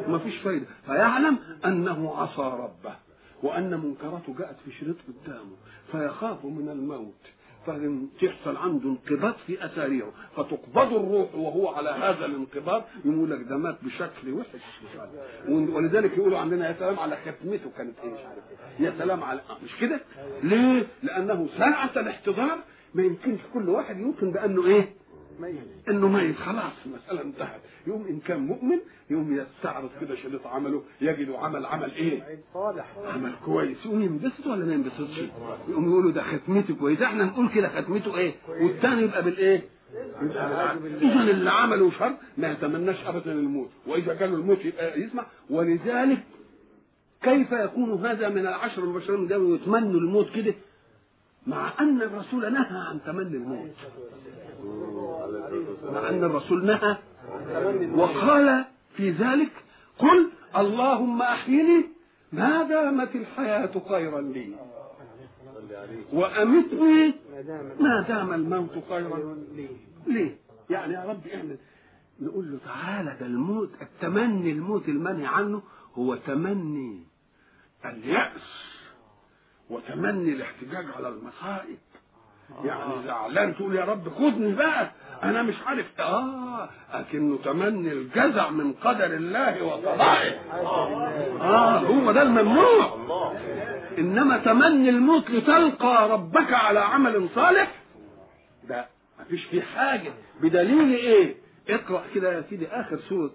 ما 0.08 0.18
فيش 0.20 0.38
فايدة. 0.38 0.66
فيعلم 0.86 1.38
أنه 1.66 2.14
عصى 2.18 2.42
ربه 2.42 2.96
وأن 3.44 3.70
منكراته 3.80 4.36
جاءت 4.40 4.56
في 4.66 4.72
شريط 4.72 4.96
قدامه 5.08 5.56
فيخاف 5.92 6.46
من 6.46 6.70
الموت. 6.70 7.22
فتحصل 7.66 8.58
عنده 8.58 8.90
انقباض 8.90 9.36
في 9.48 9.66
أثاريه 9.66 10.04
فتقبض 10.36 10.94
الروح 10.94 11.36
وهو 11.36 11.68
على 11.68 11.90
هذا 11.90 12.26
الانقباض 12.26 12.84
يقول 13.06 13.32
لك 13.32 13.42
ده 13.50 13.58
مات 13.58 13.78
بشكل 13.84 14.34
وحش. 14.34 14.82
ولذلك 15.50 16.18
يقولوا 16.18 16.40
عندنا 16.40 16.68
يا 16.70 16.76
سلام 16.80 17.00
على 17.00 17.18
ختمته 17.18 17.70
كانت 17.78 17.96
إيه؟ 18.04 18.14
مش 18.14 18.20
عارف 18.20 18.44
إيه. 18.80 18.86
يا 18.86 18.94
سلام 19.00 19.24
على 19.24 19.42
مش 19.64 19.76
كده؟ 19.82 20.00
ليه؟ 20.44 20.88
لأنه 21.04 21.48
ساعه 21.58 21.92
الاحتضار 22.00 22.60
ما 22.94 23.04
يمكنش 23.04 23.40
كل 23.54 23.70
واحد 23.70 24.00
يمكن 24.00 24.32
بأنه 24.32 24.66
إيه؟ 24.66 24.94
إنه 25.90 26.08
ميت. 26.08 26.36
خلاص 26.36 26.72
المسألة 26.86 27.22
انتهت. 27.22 27.62
يوم 27.88 28.06
إن 28.10 28.20
كان 28.20 28.40
مؤمن 28.40 28.78
يوم 29.10 29.38
يستعرض 29.38 29.90
كده 30.02 30.16
شريط 30.16 30.48
عمله 30.48 30.84
يجد 31.02 31.30
عمل 31.32 31.66
عمل 31.66 31.92
إيه؟ 31.92 32.40
صالح. 32.54 32.86
عمل 33.06 33.32
كويس. 33.46 33.78
يقوم 33.86 34.02
ينبسط 34.02 34.46
ولا 34.48 34.66
ما 34.66 34.74
ينبسطش؟ 34.74 35.20
يقوم 35.70 35.90
يقولوا 35.90 36.12
ده 36.12 36.24
ختمته 36.24 36.76
كويسة. 36.76 37.06
إحنا 37.06 37.24
نقول 37.24 37.50
كده 37.50 37.70
ختمته 37.82 38.18
إيه؟ 38.18 38.34
والثاني 38.50 39.02
يبقى 39.02 39.24
بالإيه؟ 39.24 39.62
اذا 41.02 41.32
اللي 41.32 41.50
عمله 41.52 41.92
شر 41.92 42.14
ما 42.38 42.52
يتمناش 42.52 43.04
ابدا 43.06 43.32
الموت. 43.32 43.70
وإذا 43.88 44.14
جاله 44.14 44.36
الموت 44.36 44.66
يبقى 44.66 45.02
يسمع. 45.02 45.26
ولذلك 45.50 46.24
كيف 47.22 47.52
يكون 47.52 48.06
هذا 48.06 48.30
من 48.30 48.42
العشر 48.48 48.84
المبشرين 48.84 49.28
ده 49.28 49.40
ويتمنوا 49.40 50.00
الموت 50.00 50.30
كده؟ 50.36 50.54
مع 51.50 51.72
أن 51.80 52.02
الرسول 52.02 52.54
نهى 52.54 52.80
عن 52.90 53.00
تمني 53.06 53.38
الموت. 53.38 53.76
مع 55.94 56.10
أن 56.10 56.24
الرسول 56.24 56.66
نهى 56.66 56.98
وقال 57.96 58.66
في 58.96 59.10
ذلك 59.12 59.52
قل 60.00 60.30
اللهم 60.58 61.22
أحيني 61.22 61.86
ما 62.32 62.64
دامت 62.64 63.16
الحياة 63.16 63.72
خيرا 63.90 64.22
لي 64.22 64.54
وأمتني 66.14 67.14
ما 67.80 68.06
دام 68.08 68.34
الموت 68.34 68.70
خيرا 68.90 69.38
لي. 70.08 70.36
يعني 70.70 70.94
يا 70.94 71.04
رب 71.06 71.28
اعمل 71.28 71.58
نقول 72.22 72.52
له 72.52 72.58
تعالى 72.66 73.18
ده 73.20 73.26
الموت 73.26 73.70
التمني 73.82 74.52
الموت 74.52 74.90
المنهي 74.90 75.26
عنه 75.26 75.62
هو 75.96 76.16
تمني 76.16 77.04
اليأس. 77.86 78.69
وتمني 79.70 80.32
الاحتجاج 80.32 80.86
على 80.98 81.08
المصائب 81.10 81.78
يعني 82.66 82.94
زعلان 83.06 83.56
تقول 83.56 83.76
يا 83.76 83.86
رب 83.86 84.10
خدني 84.10 84.54
بقى 84.56 84.92
أنا 85.24 85.42
مش 85.44 85.56
عارف. 85.66 85.86
آه 86.00 86.70
لكنه 86.94 87.38
تمني 87.38 87.92
الجزع 87.92 88.50
من 88.50 88.74
قدر 88.74 89.06
الله 89.06 89.64
وقضائه. 89.64 90.40
آه 91.42 91.78
هو 91.80 92.12
ده 92.12 92.22
الممنوع. 92.22 92.98
إنما 93.98 94.38
تمني 94.38 94.90
الموت 94.90 95.30
لتلقى 95.32 96.10
ربك 96.10 96.54
على 96.54 96.80
عمل 96.80 97.30
صالح 97.36 97.72
ده 98.70 98.86
مفيش 99.20 99.46
فيه 99.46 99.62
حاجة. 99.62 100.12
بدليل 100.42 100.94
إيه؟ 100.96 101.36
اقرأ 101.76 102.04
كده 102.16 102.34
يا 102.34 102.44
سيدي 102.50 102.68
آخر 102.68 103.00
سورة 103.10 103.32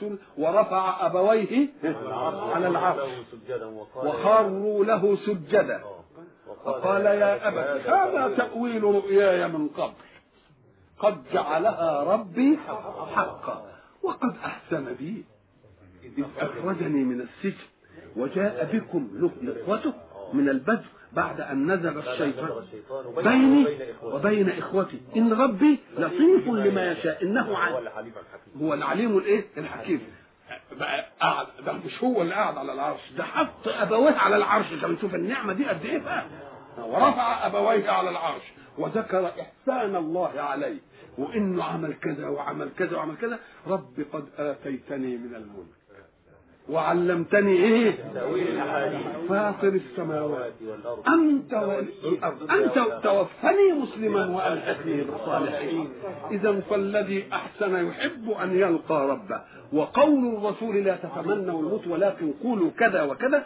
سورة 0.00 0.18
ورفع 0.38 1.06
أبويه 1.06 1.68
على 2.54 2.68
العرش. 2.68 3.08
وخروا 3.96 4.84
له 4.84 5.16
سجدا. 5.16 5.82
فقال 6.64 7.04
يا 7.06 7.48
أبت 7.48 7.86
هذا 7.86 8.36
تأويل 8.36 8.84
رؤياي 8.84 9.48
من 9.48 9.68
قبل. 9.68 9.92
قد 10.98 11.24
جعلها 11.32 12.02
ربي 12.02 12.58
حقا 13.14 13.66
وقد 14.02 14.36
أحسن 14.44 14.94
بي. 14.98 15.24
إذ 16.04 16.24
أخرجني 16.38 17.04
من 17.04 17.20
السجن 17.20 17.64
وجاء 18.16 18.70
بكم 18.72 19.08
نخوته 19.42 19.92
من 20.34 20.48
البدو 20.48 20.82
بعد 21.12 21.40
أن 21.40 21.72
نزغ 21.72 21.98
الشيطان 22.12 22.64
بيني 23.24 23.66
وبين 24.02 24.48
إخوتي. 24.50 25.00
إن 25.16 25.32
ربي 25.32 25.78
لطيف 25.98 26.48
لما 26.48 26.92
يشاء. 26.92 27.22
إنه 27.22 27.58
عليم. 27.58 28.12
هو 28.60 28.74
العليم 28.74 29.18
الإيه؟ 29.18 29.44
الحكيم. 29.56 30.00
بقى 30.78 31.04
قاعد 31.20 31.46
ده 31.66 31.72
مش 31.72 32.04
هو 32.04 32.22
اللي 32.22 32.34
قاعد 32.34 32.58
على 32.58 32.72
العرش. 32.72 33.12
ده 33.18 33.24
حط 33.24 33.68
أبويه 33.68 34.14
على 34.16 34.36
العرش. 34.36 34.66
عشان 34.72 34.90
نشوف 34.90 35.14
النعمة 35.14 35.52
دي 35.52 35.66
قد 35.66 35.84
إيه 35.84 35.98
بقى؟ 35.98 36.24
ورفع 36.78 37.46
أبويه 37.46 37.90
على 37.90 38.10
العرش. 38.10 38.52
وذكر 38.78 39.26
إحسان 39.40 39.96
الله 39.96 40.40
عليه. 40.40 40.78
وإنه 41.18 41.64
عمل 41.64 41.94
كذا 41.94 42.28
وعمل 42.28 42.70
كذا 42.78 42.96
وعمل 42.96 43.16
كذا. 43.16 43.38
رب 43.66 44.04
قد 44.12 44.24
آتيتني 44.38 45.16
من 45.16 45.34
الملك. 45.34 45.83
وعلمتني 46.68 47.52
إيه؟ 47.52 47.92
فاطر 49.28 49.68
السماوات. 49.68 50.52
أنت 51.08 51.54
والارض 51.54 52.50
أنت 52.50 53.00
توفني 53.02 53.72
مسلما 53.82 54.26
والحقني 54.26 55.02
بالصالحين 55.02 55.88
إذا 56.30 56.60
فالذي 56.60 57.24
أحسن 57.32 57.88
يحب 57.88 58.30
أن 58.30 58.58
يلقى 58.58 59.08
ربه. 59.08 59.40
وقول 59.72 60.36
الرسول 60.36 60.84
لا 60.84 60.96
تتمنوا 60.96 61.60
الموت 61.60 61.86
ولكن 61.86 62.32
قولوا 62.42 62.70
كذا 62.78 63.02
وكذا. 63.02 63.44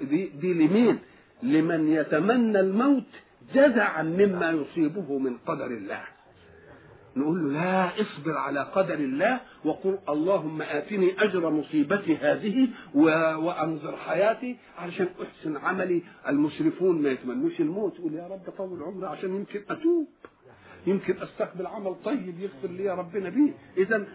دي, 0.00 0.26
دي 0.26 0.54
لمين؟ 0.54 0.98
لمن 1.42 1.92
يتمنى 1.92 2.60
الموت 2.60 3.10
جزعا 3.54 4.02
مما 4.02 4.50
يصيبه 4.50 5.18
من 5.18 5.36
قدر 5.46 5.66
الله. 5.66 6.13
نقول 7.16 7.52
له 7.54 7.60
لا 7.60 8.00
اصبر 8.00 8.36
على 8.36 8.60
قدر 8.60 8.94
الله 8.94 9.40
وقل 9.64 9.98
اللهم 10.08 10.62
آتني 10.62 11.12
أجر 11.22 11.50
مصيبتي 11.50 12.16
هذه. 12.16 12.68
وأنظر 12.94 13.96
حياتي 13.96 14.56
علشان 14.78 15.08
أحسن 15.22 15.56
عملي 15.56 16.02
المسرفون 16.28 17.02
ما 17.02 17.08
يتمنوش 17.10 17.60
الموت 17.60 17.98
يقول 17.98 18.14
يا 18.14 18.26
رب 18.26 18.50
طول 18.58 18.82
عمري 18.82 19.06
عشان 19.06 19.36
يمكن 19.36 19.62
أتوب 19.70 20.06
يمكن 20.86 21.14
أستقبل 21.22 21.66
عمل 21.66 21.94
طيب 22.04 22.40
يغفر 22.40 22.68
لي 22.68 22.90
ربنا 22.90 23.28
بيه 23.28 23.52
اذا. 23.76 24.06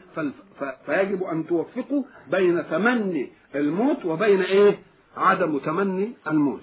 فيجب 0.86 1.24
أن 1.24 1.48
توفقوا 1.48 2.04
بين 2.32 2.70
تمني 2.70 3.30
الموت 3.56 4.06
وبين 4.06 4.42
إيه 4.42 4.80
عدم 5.18 5.58
تمني 5.58 6.14
الموت 6.28 6.62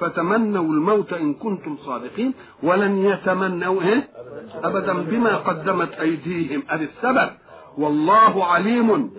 فتمنوا 0.00 0.64
الموت 0.64 1.12
إن 1.12 1.34
كنتم 1.34 1.76
صادقين 1.76 2.34
ولن 2.62 3.04
يتمنوا 3.04 3.82
إيه؟ 3.82 4.08
ابدا 4.54 4.92
بما 4.92 5.36
قدمت 5.36 5.92
أيديهم. 5.92 6.62
ادي 6.70 6.84
السبب 6.84 7.30
والله 7.78 8.44
عليم 8.44 9.10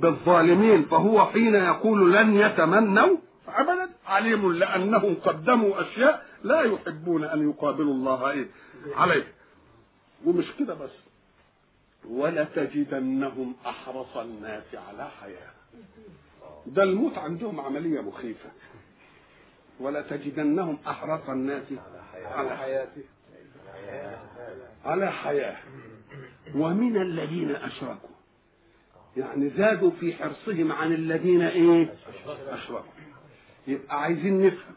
بالظالمين. 0.00 0.82
فهو 0.82 1.26
حين 1.26 1.54
يقول 1.54 2.12
لن 2.12 2.36
يتمنوا 2.36 3.16
ابدا 3.48 3.88
عليم 4.06 4.52
لأنهم 4.52 5.14
قدموا 5.24 5.80
أشياء 5.82 6.26
لا 6.44 6.60
يحبون 6.60 7.24
أن 7.24 7.50
يقابلوا 7.50 7.94
الله 7.94 8.30
إيه؟ 8.30 8.46
عليه. 8.96 9.26
ومش 10.26 10.44
كده 10.58 10.74
بس. 10.74 10.90
ولتجدنهم 12.10 13.54
أحرص 13.66 14.16
الناس 14.16 14.64
على 14.88 15.08
حياة. 15.20 15.54
ده 16.66 16.82
الموت 16.82 17.18
عندهم 17.18 17.60
عملية 17.60 18.00
مخيفة. 18.00 18.48
ولتجدنهم 19.80 20.78
أحرص 20.86 21.28
الناس 21.28 21.62
على 22.24 22.56
حياته. 22.56 23.02
على 24.84 25.12
حياة. 25.12 25.56
ومن 26.54 27.02
الذين 27.02 27.50
أشركوا. 27.50 28.08
يعني 29.16 29.50
زادوا 29.50 29.90
في 30.00 30.12
حرصهم 30.14 30.72
عن 30.72 30.92
الذين 30.92 31.42
إيه؟ 31.42 31.94
أشركوا. 32.48 32.92
يبقى 33.66 34.02
عايزين 34.02 34.46
نفهم. 34.46 34.74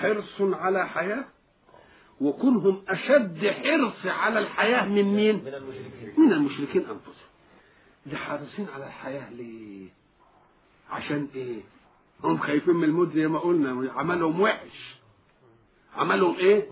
حرص 0.00 0.40
على 0.40 0.88
حياة 0.88 1.24
وكونهم 2.20 2.84
أشد 2.88 3.46
حرص 3.46 4.06
على 4.06 4.38
الحياة 4.38 4.84
من 4.88 5.04
مين؟ 5.04 5.36
من 5.44 5.54
المشركين. 5.54 6.14
من 6.16 6.32
المشركين 6.32 6.80
أنفسهم. 6.82 7.14
ده 8.06 8.16
حريصين 8.16 8.66
على 8.74 8.86
الحياة 8.86 9.30
ليه؟ 9.30 9.88
عشان 10.90 11.28
إيه؟ 11.34 11.60
هم 12.24 12.38
خايفين 12.38 12.74
من 12.74 12.84
الموت 12.84 13.12
زي 13.14 13.28
ما 13.28 13.38
قلنا 13.38 13.92
عملهم 13.92 14.40
وحش. 14.40 14.96
عملهم 15.96 16.36
إيه؟ 16.36 16.66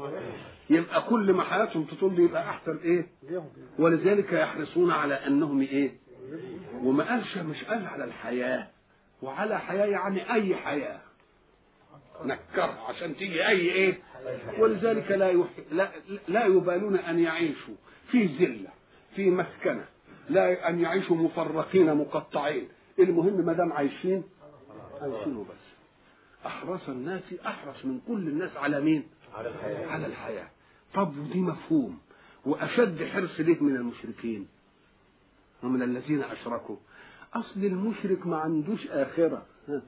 يبقى 0.70 1.02
كل 1.02 1.32
ما 1.32 1.42
حياتهم 1.44 1.84
تطول 1.84 2.18
يبقى 2.20 2.50
أحسن 2.50 2.76
إيه؟ 2.76 3.06
ولذلك 3.78 4.32
يحرصون 4.32 4.90
على 4.90 5.14
أنهم 5.14 5.60
إيه؟ 5.60 5.92
وما 6.82 7.04
قالش 7.04 7.36
مش 7.38 7.64
قال 7.64 7.86
على 7.86 8.04
الحياة 8.04 8.66
وعلى 9.22 9.60
حياة 9.60 9.86
يعني 9.86 10.32
أي 10.32 10.56
حياة. 10.56 11.00
نكرها 12.24 12.84
عشان 12.88 13.16
تيجي 13.16 13.48
أي 13.48 13.60
إيه؟ 13.60 13.98
ولذلك 14.58 15.10
لا 15.10 15.30
يح... 15.30 15.46
لا 15.72 15.90
لا 16.28 16.46
يبالون 16.46 16.96
أن 16.96 17.18
يعيشوا 17.18 17.74
في 18.10 18.26
ذلة 18.26 18.68
في 19.16 19.30
مسكنة 19.30 19.84
لا 20.28 20.68
أن 20.68 20.80
يعيشوا 20.80 21.16
مفرقين 21.16 21.94
مقطعين. 21.94 22.68
المهم 22.98 23.46
ما 23.46 23.52
دام 23.52 23.72
عايشين 23.72 24.22
عايشين 25.00 25.36
وبس 25.36 25.70
أحرص 26.46 26.88
الناس 26.88 27.22
أحرص 27.46 27.84
من 27.84 28.00
كل 28.08 28.28
الناس 28.28 28.56
على 28.56 28.80
مين؟ 28.80 29.04
على 29.34 29.48
الحياة. 29.48 29.86
على 29.86 30.06
الحياة. 30.06 30.48
طب 30.94 31.18
ودي 31.18 31.40
مفهوم. 31.40 31.98
وأشد 32.44 33.04
حرص 33.04 33.40
ليه 33.40 33.60
من 33.60 33.76
المشركين. 33.76 34.48
ومن 35.62 35.82
الذين 35.82 36.22
أشركوا. 36.22 36.76
أصل 37.34 37.64
المشرك 37.64 38.26
ما 38.26 38.36
عندوش 38.36 38.86
آخرة. 38.86 39.46
ها. 39.68 39.82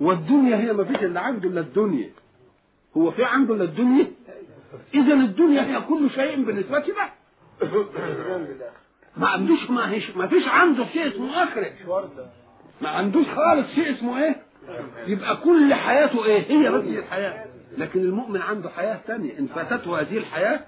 والدنيا 0.00 0.56
هي 0.56 0.72
ما 0.72 0.84
فيش 0.84 0.96
اللي 0.96 1.20
عنده 1.20 1.48
إلا 1.48 1.60
الدنيا. 1.60 2.10
هو 2.96 3.10
في 3.10 3.24
عنده 3.24 3.54
إلا 3.54 3.64
الدنيا؟ 3.64 4.12
اذا 4.94 5.14
الدنيا 5.14 5.62
هي 5.62 5.80
كل 5.80 6.10
شيء 6.10 6.44
بالنسبة 6.44 6.78
له 6.78 7.12
ما 9.16 9.28
عندوش 9.28 9.70
ما, 9.70 9.90
هيش 9.90 10.10
ما 10.16 10.26
فيش 10.26 10.48
عنده 10.48 10.86
شيء 10.92 11.08
اسمه 11.08 11.42
آخرة. 11.42 11.72
ما 12.82 12.88
عندوش 12.88 13.26
خالص 13.26 13.66
شيء 13.74 13.92
اسمه 13.92 14.24
إيه؟ 14.24 14.36
يبقى 15.06 15.36
كل 15.36 15.74
حياته 15.74 16.24
إيه؟ 16.24 16.42
هي 16.42 16.70
بس 16.70 16.84
الحياة. 16.84 17.44
لكن 17.78 18.00
المؤمن 18.00 18.40
عنده 18.42 18.68
حياة 18.70 19.00
ثانية 19.06 19.38
إن 19.38 19.46
فاتته 19.46 20.00
هذه 20.00 20.18
الحياة 20.18 20.60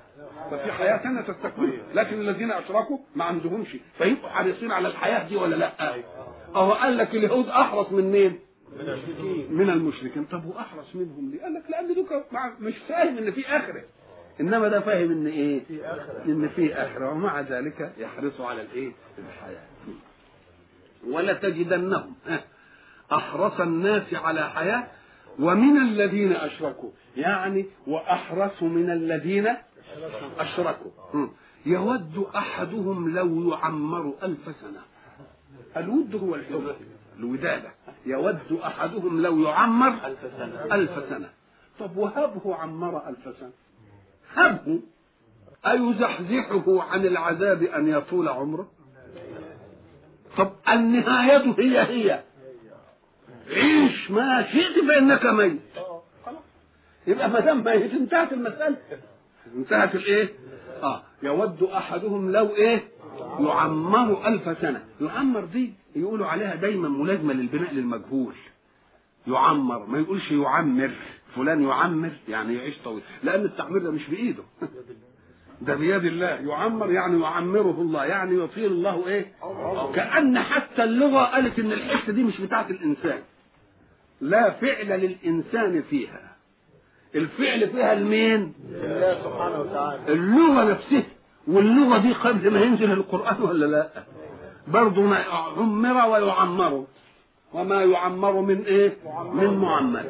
ففي 0.51 0.73
حياة 0.73 0.97
ثانية 1.03 1.21
تستكمل 1.21 1.79
لكن 1.95 2.21
الذين 2.21 2.53
أشركوا 2.53 2.99
ما 3.17 3.25
عندهمش. 3.25 3.77
فيبقوا 3.99 4.29
حريصين 4.29 4.73
على 4.73 4.89
الحياة 4.89 5.29
دي 5.29 5.37
ولا 5.37 5.57
لأ؟ 5.57 5.95
اهو 6.57 6.73
قال 6.73 6.97
لك 6.97 7.15
اليهود 7.15 7.49
أحرص 7.49 7.93
من 7.93 8.11
مين؟ 8.11 8.39
من 9.51 9.71
المشركين. 9.71 10.25
طب 10.25 10.47
وأحرص 10.47 10.95
منهم 10.97 11.31
ليه؟ 11.31 11.43
قال 11.43 11.55
لك 11.55 11.63
لأن 11.71 11.95
دوك 11.95 12.09
مش 12.61 12.75
فاهم 12.89 13.19
إن 13.19 13.31
في 13.31 13.47
آخرة. 13.47 13.83
إنما 14.41 14.69
ده 14.69 14.81
فاهم 14.81 15.11
إن 15.13 15.27
إيه. 15.27 15.61
إن 16.27 16.49
في 16.49 16.75
آخرة. 16.75 17.11
ومع 17.11 17.41
ذلك 17.41 17.93
يحرصوا 17.99 18.47
على 18.47 18.63
الإيه؟ 18.63 18.93
الحياة. 19.19 19.61
ولتجدنهم 21.07 22.15
ها، 22.27 22.45
أحرص 23.13 23.61
الناس 23.61 24.15
على 24.15 24.51
حياة 24.51 24.87
ومن 25.39 25.77
الذين 25.77 26.33
أشركوا. 26.33 26.91
يعني 27.17 27.67
وأحرص 27.87 28.63
من 28.63 28.91
الذين 28.91 29.49
أشركوا. 30.39 30.91
م. 31.15 31.29
يود 31.67 32.27
أحدهم 32.37 33.15
لو 33.15 33.51
يعمر 33.51 34.15
ألف 34.23 34.45
سنة. 34.45 34.81
الود 35.77 36.15
هو 36.15 36.35
الحب 36.35 36.77
الودادة. 37.19 37.71
يود 38.07 38.61
أحدهم 38.65 39.23
لو 39.23 39.39
يعمر 39.39 40.07
ألف 40.07 40.21
سنة. 40.39 40.75
ألف 40.75 40.91
سنة 41.11 41.31
طب 41.79 41.97
وهبه 41.97 42.55
عمر 42.55 43.09
ألف 43.09 43.37
سنة؟ 43.41 43.51
هبه. 44.35 44.81
أيزحزحه 45.67 46.83
عن 46.83 47.07
العذاب 47.07 47.63
أن 47.63 47.89
يطول 47.89 48.29
عمره؟ 48.29 48.71
طب 50.39 50.53
النهاية 50.69 51.55
هي 51.59 51.81
هي. 51.81 52.23
عيش 53.51 54.11
ما 54.11 54.43
شئت 54.53 54.85
فإنك 54.89 55.27
ميت. 55.27 55.61
يبقى 57.07 57.31
ما 57.31 57.41
دام 57.41 57.65
ميت 57.65 57.93
انتهت 57.93 58.33
المسألة. 58.33 58.77
انتهت 59.57 59.95
الإيه؟ 59.95 60.29
آه. 60.83 61.03
يود 61.23 61.63
أحدهم 61.63 62.33
لو 62.33 62.47
إيه؟ 62.55 62.89
يعمر 63.41 64.27
ألف 64.29 64.59
سنة. 64.61 64.85
يعمر 65.01 65.45
دي 65.45 65.73
يقولوا 65.97 66.27
عليها 66.27 66.55
دايما 66.55 66.89
ملازمة 66.89 67.33
للبناء 67.33 67.75
للمجهول. 67.75 68.35
يعمر 69.27 69.87
ما 69.87 69.99
يقولش 69.99 70.31
يعمر. 70.33 70.91
فلان 71.37 71.63
يعمر 71.63 72.13
يعني 72.29 72.55
يعيش 72.55 72.79
طويل. 72.85 73.03
لأن 73.23 73.45
التعمير 73.45 73.83
ده 73.83 73.91
مش 73.91 74.11
بإيده. 74.11 74.43
ده 75.61 75.75
بيد 75.75 76.05
الله. 76.05 76.27
يعمر 76.27 76.91
يعني 76.93 77.23
يعمره 77.23 77.81
الله. 77.81 78.05
يعني 78.05 78.45
يطيل 78.45 78.73
الله 78.73 79.09
إيه؟ 79.09 79.33
كأن 79.95 80.39
حتى 80.39 80.85
اللغة 80.85 81.25
قالت 81.25 81.59
إن 81.59 81.73
الحتة 81.73 82.13
دي 82.13 82.23
مش 82.23 82.41
بتاعت 82.41 82.71
الإنسان. 82.71 83.19
لا 84.21 84.51
فعل 84.51 84.87
للإنسان 84.87 85.83
فيها. 85.83 86.37
الفعل 87.15 87.69
فيها 87.71 87.93
المين 87.93 88.55
الله 88.71 89.23
سبحانه 89.25 89.61
وتعالى. 89.61 90.13
اللغة 90.13 90.65
نفسها. 90.65 91.03
واللغة 91.47 91.99
دي 91.99 92.13
قبل 92.13 92.51
ما 92.51 92.61
ينزل 92.61 92.93
القرآن 92.93 93.43
ولا 93.43 93.67
لا؟ 93.67 93.89
برضه 94.69 95.03
ما 95.03 95.17
عمر 95.57 96.09
ويعمر. 96.11 96.85
وما 97.53 97.83
يعمر 97.83 98.41
من 98.41 98.65
إيه؟ 98.65 98.97
من 99.33 99.59
معمر. 99.59 100.05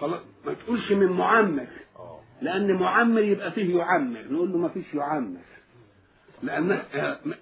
خلاص 0.00 0.20
ما 0.46 0.52
تقولش 0.52 0.92
من 0.92 1.06
معمر. 1.12 1.66
لأن 2.42 2.72
معمر 2.74 3.22
يبقى 3.22 3.52
فيه 3.52 3.78
يعمر 3.78 4.24
نقول 4.30 4.52
له 4.52 4.58
ما 4.58 4.68
فيش 4.68 4.94
يعمر. 4.94 5.40
لأن 6.42 6.82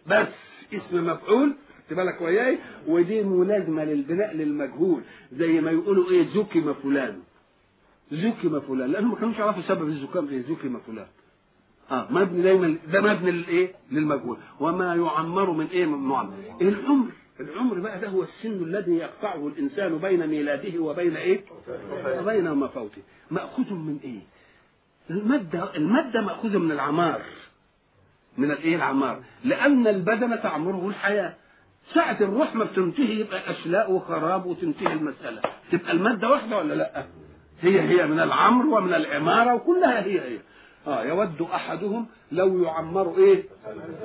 بس 0.06 0.28
اسم 0.72 1.06
مفعول 1.06 1.52
بالك 1.90 2.20
وياي؟ 2.20 2.58
ودي 2.86 3.22
ملازمة 3.22 3.84
للبناء 3.84 4.34
للمجهول 4.36 5.02
زي 5.32 5.60
ما 5.60 5.70
يقولوا 5.70 6.10
إيه 6.10 6.26
زكم 6.34 6.74
فلان. 6.74 7.18
زكم 8.12 8.60
فلان 8.60 8.92
لانهم 8.92 9.10
ما 9.10 9.16
كانوش 9.16 9.38
يعرفوا 9.38 9.62
سبب 9.62 9.88
الزكام 9.88 10.28
إيه 10.28 10.42
زكم 10.42 10.78
فلان. 10.86 11.06
آه 11.90 12.06
مبني 12.12 12.42
دايما 12.42 12.76
ده 12.92 13.00
مبني 13.00 13.30
للايه 13.30 13.72
للمجهول. 13.90 14.36
وما 14.60 14.94
يعمر 14.94 15.50
من 15.50 15.66
إيه؟ 15.66 15.86
من 15.86 15.98
معمر. 15.98 16.34
العمر 16.60 17.06
العمر 17.40 17.80
بقى 17.80 18.00
ده 18.00 18.08
هو 18.08 18.22
السن 18.22 18.62
الذي 18.64 18.92
يقطعه 18.92 19.48
الإنسان 19.48 19.98
بين 19.98 20.26
ميلاده 20.26 20.80
وبين 20.80 21.16
إيه؟ 21.16 21.40
وبين 22.20 22.54
مفوته. 22.54 23.02
مأخوذ 23.30 23.72
من 23.74 23.98
إيه؟ 24.04 24.20
المادة 25.12 25.76
المادة 25.76 26.20
مأخوذة 26.20 26.58
من 26.58 26.72
العمار. 26.72 27.20
من 28.38 28.50
الإيه؟ 28.50 28.76
العمار. 28.76 29.22
لأن 29.44 29.86
البدن 29.86 30.42
تعمره 30.42 30.88
الحياة. 30.88 31.34
ساعة 31.94 32.16
الروح 32.20 32.54
ما 32.54 32.64
بتنتهي 32.64 33.20
يبقى 33.20 33.50
أشلاء 33.50 33.92
وخراب 33.92 34.46
وتنتهي 34.46 34.92
المسألة. 34.92 35.40
تبقى 35.72 35.92
المادة 35.92 36.30
واحدة 36.30 36.56
ولا 36.58 36.74
لأ؟ 36.74 37.04
هي 37.60 37.80
هي 37.80 38.06
من 38.06 38.20
العمر 38.20 38.66
ومن 38.66 38.94
العمارة 38.94 39.54
وكلها 39.54 40.04
هي 40.04 40.20
هي. 40.20 40.38
آه 40.86 41.04
يود 41.04 41.42
أحدهم 41.42 42.06
لو 42.32 42.62
يعمر 42.62 43.18
إيه؟ 43.18 43.44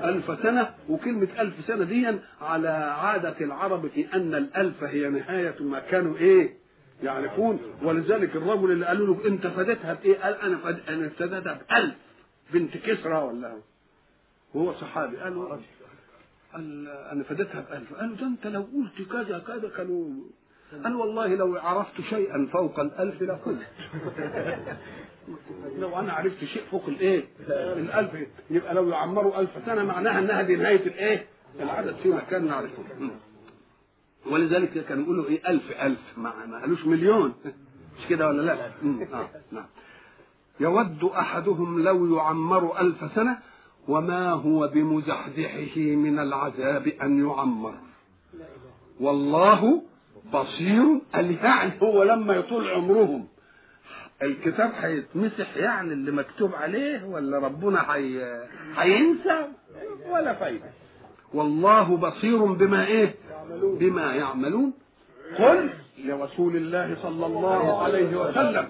ألف 0.04 0.40
سنة. 0.44 0.70
وكلمة 0.90 1.28
ألف 1.40 1.54
سنة 1.68 1.84
دي 1.84 2.08
على 2.42 2.70
عادة 3.02 3.36
العرب 3.42 3.88
في 3.88 4.14
أن 4.14 4.36
الألف 4.36 4.84
هي 4.84 5.10
نهاية 5.10 5.56
ما 5.60 5.80
كانوا 5.80 6.18
إيه؟ 6.18 6.67
يعرفون 7.04 7.60
ولذلك 7.84 8.36
الرجل 8.36 8.72
اللي 8.72 8.86
قالوا 8.86 9.16
له 9.16 9.28
انت 9.28 9.48
فدتها 9.48 9.94
بإيه؟ 9.94 10.18
قال 10.20 10.36
أنا 10.42 10.58
فد... 10.58 10.80
أنا 10.90 11.10
فدتها 11.10 11.62
بألف 11.70 11.96
بنت 12.54 12.78
كسرى 12.78 13.18
ولا 13.18 13.52
هو. 13.52 13.58
وهو 14.54 14.74
صحابي 14.74 15.18
قال 15.18 15.36
له 15.36 15.60
قال 16.54 16.88
أنا 16.88 17.24
فدتها 17.24 17.62
بألف 17.62 17.94
قال 17.94 18.10
له 18.10 18.16
ده 18.16 18.28
انت 18.28 18.48
لو 18.48 18.62
قلت 18.62 19.10
كذا 19.10 19.40
كذا 19.40 19.70
كانوا 19.78 20.10
قال 20.84 20.96
والله 20.96 21.28
لو 21.36 21.58
عرفت 21.58 22.02
شيئا 22.02 22.48
فوق 22.54 22.80
الألف 22.80 23.22
لقلت 23.22 23.68
لو 25.82 26.00
أنا 26.00 26.14
عرفت 26.14 26.46
شيء 26.46 26.64
فوق 26.72 26.86
الإيه؟ 26.88 27.24
الألف 27.50 28.12
يبقى 28.50 28.74
لو 28.74 28.90
يعمروا 28.90 29.40
ألف 29.40 29.50
سنة 29.66 29.84
معناها 29.84 30.20
إنها 30.20 30.42
دي 30.42 30.56
نهاية 30.56 30.88
الإيه؟ 30.88 31.26
العدد 31.60 31.96
فيما 32.04 32.20
كان 32.20 32.48
نعرفه. 32.48 32.84
ولذلك 34.32 34.86
كانوا 34.86 35.04
يقولوا 35.04 35.26
إيه 35.26 35.48
ألف 35.50 35.72
ألف. 35.82 36.00
ما 36.18 36.34
ما 36.46 36.60
قالوش 36.62 36.86
مليون. 36.86 37.34
مش 38.00 38.08
كده 38.10 38.28
ولا 38.28 38.42
لا. 38.42 38.66
آه. 39.14 39.30
نعم. 39.52 39.66
يود 40.60 41.04
أحدهم 41.04 41.80
لو 41.84 42.18
يعمر 42.18 42.80
ألف 42.82 43.12
سنة 43.16 43.38
وما 43.88 44.32
هو 44.32 44.68
بمزحزحه 44.68 45.80
من 45.80 46.20
العذاب 46.20 46.88
أن 46.88 47.28
يعمر. 47.28 47.74
والله 49.00 49.84
بصير 50.34 51.02
قال 51.16 51.32
يعني 51.32 51.72
هو 51.84 52.04
لما 52.04 52.34
يطول 52.34 52.68
عمرهم. 52.70 53.28
الكتاب 54.24 54.72
هيتمسح 54.76 55.58
يعني 55.58 55.94
اللي 55.94 56.12
مكتوب 56.12 56.56
عليه 56.56 57.06
ولا 57.06 57.38
ربنا 57.38 57.96
هي... 57.96 58.44
هينسى؟ 58.76 59.48
ولا 60.10 60.34
فايدة. 60.34 60.70
والله 61.34 61.98
بصير 61.98 62.46
بما 62.46 62.86
إيه؟ 62.88 63.16
بما 63.62 64.14
يعملون؟ 64.14 64.74
قل 65.38 65.70
لرسول 65.98 66.56
الله 66.56 66.98
صلى 67.02 67.26
الله 67.26 67.84
عليه 67.84 68.22
وسلم. 68.22 68.70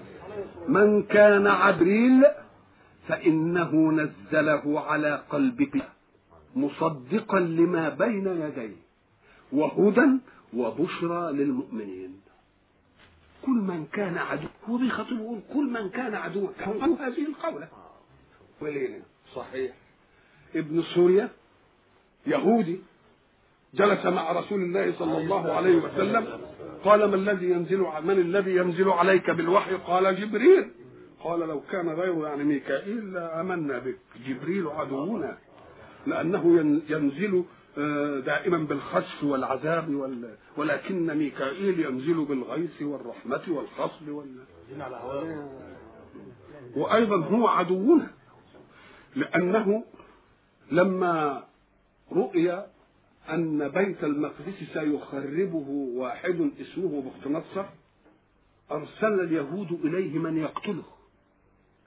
من 0.68 1.02
كان 1.02 1.46
عبريل 1.46 2.24
فإنه 3.08 3.92
نزله 3.92 4.80
على 4.80 5.22
قلبك 5.30 5.82
مصدقا 6.56 7.40
لما 7.40 7.88
بين 7.88 8.26
يديه 8.26 8.76
وهدى 9.52 10.08
وبشرى 10.56 11.32
للمؤمنين. 11.32 12.20
كل 13.46 13.52
من 13.52 13.86
كان 13.92 14.18
عدو 14.18 14.48
هو 14.68 14.76
بيخاطب 14.76 15.12
يقول 15.12 15.40
كل 15.54 15.70
من 15.70 15.88
كان 15.88 16.14
عدوا 16.14 16.48
كان 16.58 16.92
هذه 16.92 17.26
القولة. 17.26 17.68
ولينا. 18.60 19.02
صحيح. 19.34 19.72
ابن 20.54 20.82
سوريا 20.82 21.28
يهودي 22.26 22.80
جلس 23.74 24.06
مع 24.06 24.32
رسول 24.32 24.62
الله 24.62 24.92
صلى 24.98 25.18
الله 25.18 25.52
عليه 25.52 25.76
وسلم. 25.76 26.26
قال 26.84 27.04
ما 27.04 27.14
الذي 27.14 27.50
ينزل 27.50 27.78
من 27.78 28.10
الذي 28.10 28.56
ينزل 28.56 28.90
عليك 28.90 29.30
بالوحي؟ 29.30 29.74
قال 29.74 30.16
جبريل. 30.20 30.70
قال 31.24 31.40
لو 31.40 31.60
كان 31.60 31.88
غيره 31.88 32.28
يعني 32.28 32.44
ميكائيل 32.44 33.12
لآمنا 33.12 33.78
بك. 33.78 33.98
جبريل 34.26 34.66
عدونا 34.68 35.38
لأنه 36.06 36.58
ينزل 36.88 37.44
دائما 38.26 38.58
بالخسف 38.58 39.24
والعذاب 39.24 39.94
وال... 39.94 40.34
ولكن 40.56 41.18
ميكائيل 41.18 41.80
ينزل 41.80 42.24
بالغيث 42.24 42.82
والرحمة 42.82 43.42
والخصب 43.48 44.08
وال... 44.08 44.36
وأيضا 46.76 47.16
هو 47.16 47.48
عدونا 47.48 48.10
لأنه 49.16 49.84
لما 50.70 51.44
رؤي 52.12 52.66
أن 53.34 53.68
بيت 53.68 54.04
المقدس 54.04 54.58
سيخربه 54.72 55.66
واحد 55.94 56.50
اسمه 56.60 57.02
بخت 57.02 57.26
نصر 57.26 57.64
أرسل 58.70 59.20
اليهود 59.20 59.72
إليه 59.84 60.18
من 60.18 60.36
يقتله. 60.36 60.84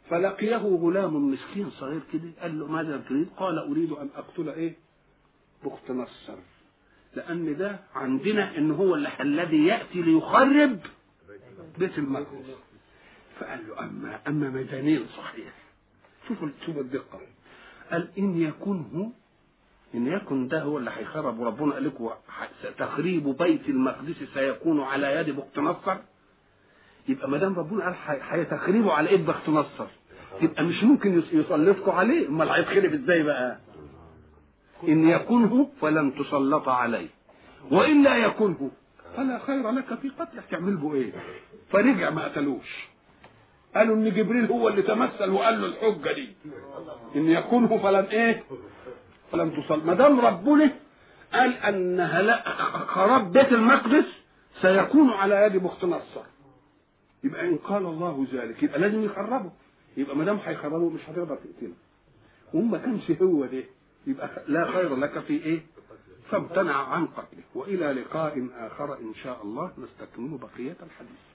فلقيه 0.10 0.58
غلام 0.58 1.32
مسكين 1.32 1.70
صغير 1.70 2.02
كده 2.14 2.32
قال 2.42 2.60
له 2.60 2.68
ماذا 2.68 2.98
تريد؟ 2.98 3.28
قال 3.38 3.58
أريد 3.58 3.92
أن 3.92 4.10
أقتل 4.16 4.50
إيه؟ 4.50 4.76
بخت 5.66 5.92
نصر 5.92 6.38
لأن 7.16 7.58
ده 7.58 7.80
عندنا 7.96 8.58
إن 8.58 8.72
هو 8.72 8.96
الذي 9.20 9.66
يأتي 9.66 10.02
ليخرب 10.02 10.80
بيت 11.78 11.98
المقدس. 11.98 12.56
فقال 13.40 13.68
له 13.68 13.80
أما 13.80 14.20
أما 14.28 14.50
ميدانين 14.50 15.06
صحيح. 15.18 15.54
شوفوا 16.28 16.50
شوفوا 16.66 16.82
الدقة. 16.82 17.20
قال 17.92 18.10
إن 18.18 18.42
يكن 18.42 19.12
إن 19.96 20.08
يكن 20.08 20.48
ده 20.48 20.62
هو 20.62 20.78
اللي 20.78 20.92
هيخرب 20.98 21.40
وربنا 21.40 21.74
قال 21.74 21.84
لكم 21.86 22.10
تخريب 22.78 23.24
بيت 23.38 23.70
المقدس 23.70 24.16
سيكون 24.34 24.82
على 24.82 25.16
يد 25.16 25.30
بخت 25.36 25.60
نصر؟ 25.60 25.98
يبقى 27.08 27.30
ما 27.30 27.38
دام 27.38 27.56
ربنا 27.60 27.84
قال 27.84 27.96
هيتخربوا 28.22 28.94
على 28.94 29.10
إيد 29.10 29.26
بخت 29.26 29.50
نصر 29.50 29.86
يبقى 30.42 30.64
مش 30.64 30.84
ممكن 30.84 31.24
يسلطكم 31.32 31.92
عليه؟ 31.92 32.28
أمال 32.28 32.50
هيتخرب 32.50 32.94
إزاي 32.94 33.24
بقى؟ 33.24 33.58
إن 34.88 35.08
يكنه 35.10 35.70
فلن 35.82 36.16
تسلط 36.16 36.70
عليه 36.70 37.08
وإن 37.72 38.04
لا 38.04 38.18
يكنه 38.18 38.72
فلا 39.18 39.40
خير 39.40 39.70
لك 39.72 39.94
في 40.00 40.10
قتله. 40.10 40.42
تعمل 40.52 40.78
به 40.78 40.94
إيه؟ 40.94 41.12
فرجع 41.70 42.10
ما 42.10 42.26
قتلوش. 42.26 42.88
قالوا 43.76 43.96
إن 43.96 44.10
جبريل 44.14 44.46
هو 44.46 44.68
اللي 44.70 44.82
تمثل 44.82 45.30
وقال 45.30 45.62
له 45.62 45.68
الحجة 45.68 46.14
دي. 46.14 46.30
إن 47.16 47.26
يكنه 47.30 47.78
فلن 47.78 48.06
إيه؟ 48.06 48.44
فلن 49.32 49.54
تصل. 49.64 49.86
ما 49.86 49.94
دام 49.94 50.20
ربنا 50.20 50.72
قال 51.34 52.02
هلا 52.02 52.44
خراب 52.86 53.32
بيت 53.32 53.52
المقدس 53.52 54.06
سيكون 54.62 55.10
على 55.10 55.36
يد 55.46 55.58
بخت 55.58 55.86
نصر. 55.86 56.22
يبقى 57.24 57.48
إن 57.50 57.56
قال 57.58 57.86
الله 57.86 58.28
ذلك 58.34 58.64
يبقى 58.64 58.80
لازم 58.80 59.04
يخربه. 59.04 59.52
يبقى 59.98 60.16
ما 60.16 60.24
دام 60.24 60.38
هيخربه 60.46 60.90
مش 60.90 61.02
هتقدر 61.10 61.36
تقتله. 61.36 61.74
وما 62.54 62.78
كانش 62.78 63.12
هو 63.12 63.46
ده 63.46 63.64
يبقى 64.08 64.30
لا 64.48 64.72
خير 64.72 64.96
لك 64.96 65.20
في 65.20 65.34
إيه؟ 65.34 65.62
فامتنع 66.32 66.76
عن 66.88 67.06
قتله. 67.08 67.44
وإلى 67.56 67.92
لقاء 67.94 68.48
آخر 68.58 68.98
إن 69.00 69.14
شاء 69.24 69.44
الله 69.44 69.72
نستكمل 69.78 70.38
بقية 70.38 70.76
الحديث. 70.84 71.31